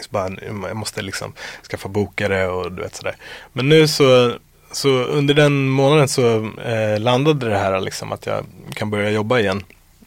[0.00, 0.30] Så bara,
[0.68, 1.32] jag måste liksom
[1.70, 3.16] skaffa bokare och du vet sådär.
[3.52, 4.32] Men nu så,
[4.76, 8.44] så under den månaden så eh, landade det här liksom att jag
[8.74, 9.64] kan börja jobba igen.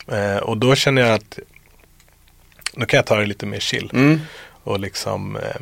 [0.08, 1.40] Eh, och då känner jag att
[2.74, 3.90] då kan jag ta det lite mer chill.
[3.94, 4.20] Mm.
[4.64, 5.62] Och liksom eh,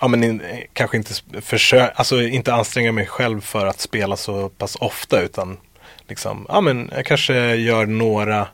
[0.00, 4.16] Ja men in, eh, kanske inte försöka, alltså inte anstränga mig själv för att spela
[4.16, 5.56] så pass ofta utan
[6.08, 8.46] liksom, ja men jag kanske gör några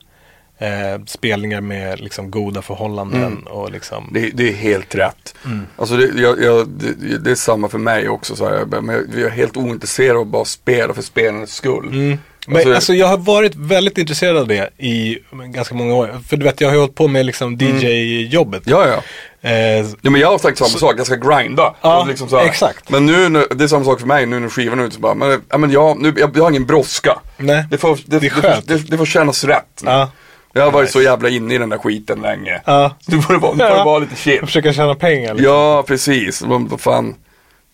[0.58, 5.34] eh, spelningar med liksom goda förhållanden och liksom Det, det är helt rätt.
[5.44, 5.66] Mm.
[5.76, 8.36] Alltså det, jag, jag, det, det är samma för mig också.
[8.36, 8.64] Så här.
[8.80, 11.86] Men jag, jag är helt ointresserad av att bara spela för spelandets skull.
[11.88, 12.18] Mm.
[12.48, 15.18] Men Alltså- alltså, jag har varit väldigt intresserad av det i
[15.54, 16.20] ganska många år.
[16.28, 18.62] För du vet, jag har ju hållit på med liksom DJ-jobbet.
[18.64, 19.02] Ja, ja.
[19.50, 21.74] Eh, Ja men jag har sagt samma sak, jag ska grinda.
[21.80, 22.90] Ja, liksom så exakt.
[22.90, 25.14] Men nu, det är samma sak för mig nu när skivan är ute så bara,
[25.14, 27.18] men, ja, men jag, nu, jag, jag har ingen brådska.
[27.36, 27.64] nej.
[27.70, 28.30] Det får, det, Det det, är
[28.78, 29.82] får, det, får kännas rätt.
[29.84, 30.10] Ja.
[30.56, 32.60] Jag har varit så jävla inne i den där skiten länge.
[32.64, 32.96] Ja.
[33.06, 33.84] Nu får det vara, nu får det Ja.
[33.84, 34.34] vara lite chill.
[34.36, 35.34] Jag försöker tjäna pengar.
[35.34, 35.52] Liksom.
[35.52, 36.42] Ja, precis.
[36.42, 37.14] Vad vad fan.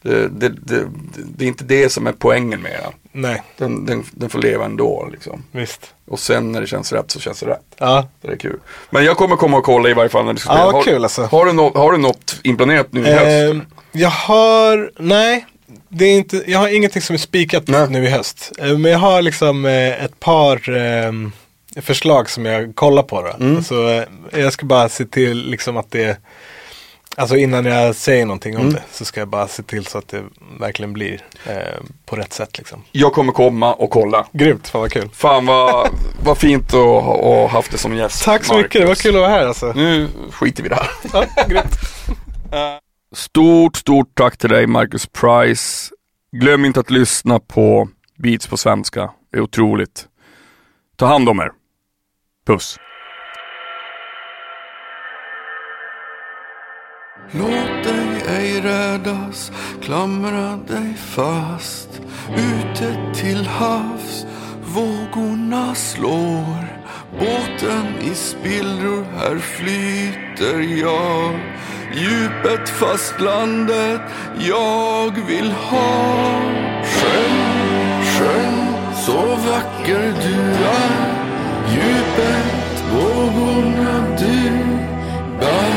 [0.05, 0.85] Det, det, det,
[1.37, 2.93] det är inte det som är poängen med den.
[3.23, 5.43] Nej, Den, den, den får leva ändå liksom.
[5.53, 5.95] visst.
[6.09, 7.65] Och sen när det känns rätt så känns det rätt.
[7.79, 8.09] Ja.
[8.23, 8.59] Det är kul.
[8.91, 10.65] Men jag kommer komma och kolla i varje fall när du ska Ja, spela.
[10.67, 11.23] vad har, kul, alltså.
[11.23, 13.27] har, du nå, har du något inplanerat nu i höst?
[13.55, 13.61] Eh,
[13.93, 15.47] jag har, nej.
[15.89, 17.87] Det är inte, jag har ingenting som är spikat Nej.
[17.91, 18.53] nu i höst.
[18.59, 21.13] Eh, men jag har liksom eh, ett par eh,
[21.81, 23.23] förslag som jag kollar på.
[23.23, 23.45] Då.
[23.45, 23.63] Mm.
[23.63, 26.19] Så, eh, jag ska bara se till liksom att det,
[27.17, 28.75] alltså innan jag säger någonting om Mm.
[28.75, 30.23] det så ska jag bara se till så att det
[30.61, 31.57] verkligen blir eh,
[32.07, 32.59] på rätt sätt.
[32.59, 32.83] Liksom.
[32.93, 34.27] Jag kommer komma och kolla.
[34.33, 35.09] Grymt, fan vad kul.
[35.13, 35.89] Fan vad,
[36.25, 38.25] vad fint att ha ha haft det som gäst.
[38.25, 38.65] Tack så Marcus.
[38.65, 39.73] mycket, det var kul att vara här alltså.
[39.77, 40.91] Nu skiter vi i det här.
[41.13, 41.77] Ja, grymt.
[43.15, 45.91] Stort, stort tack till dig Marcus Price.
[46.37, 49.11] Glöm inte att lyssna på Beats på svenska.
[49.33, 50.07] Det är otroligt.
[50.97, 51.51] Ta hand om er.
[52.47, 52.77] Puss.
[57.31, 62.01] Låt dig ej rädas, klamra dig fast.
[62.37, 64.27] Ute till havs,
[64.65, 66.83] vågorna slår.
[67.19, 71.41] Båten i spillror, här flyter jag.
[71.95, 74.01] Djupet, fastlandet,
[74.39, 76.41] jag vill ha.
[76.85, 78.75] Sjön, sjön,
[79.07, 80.35] så vacker du
[80.65, 81.12] är.
[81.73, 84.51] Djupet, vågorna du.
[85.41, 85.73] Bär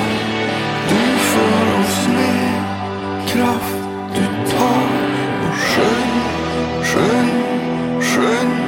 [0.89, 3.77] du för oss med kraft
[4.15, 4.87] du tar.
[5.47, 6.15] Och sjöng,
[6.83, 7.31] sjöng,
[8.01, 8.64] sjöng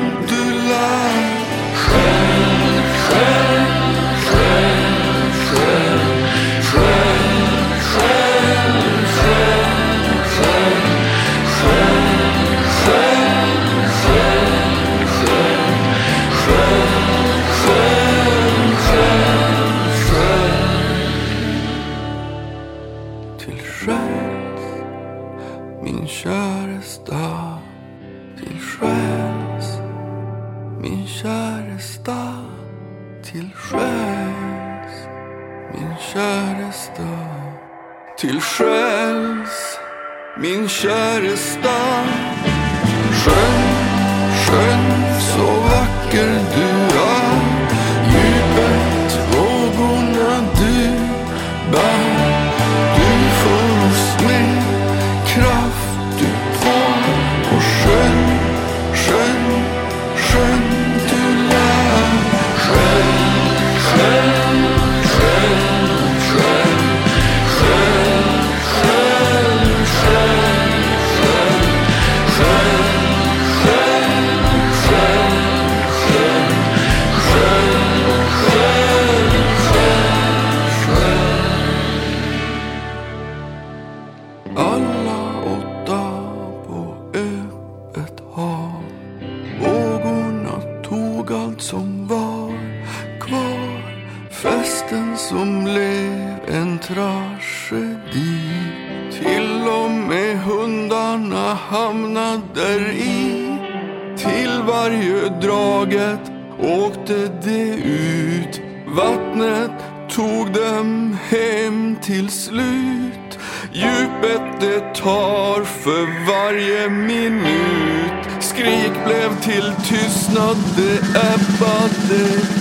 [106.60, 108.62] åkte de ut.
[108.88, 109.72] Vattnet
[110.10, 113.40] tog dem hem till slut.
[113.74, 118.44] Djupet det tar för varje minut.
[118.44, 121.00] Skrik blev till tystnad, det
[121.34, 122.57] ebbade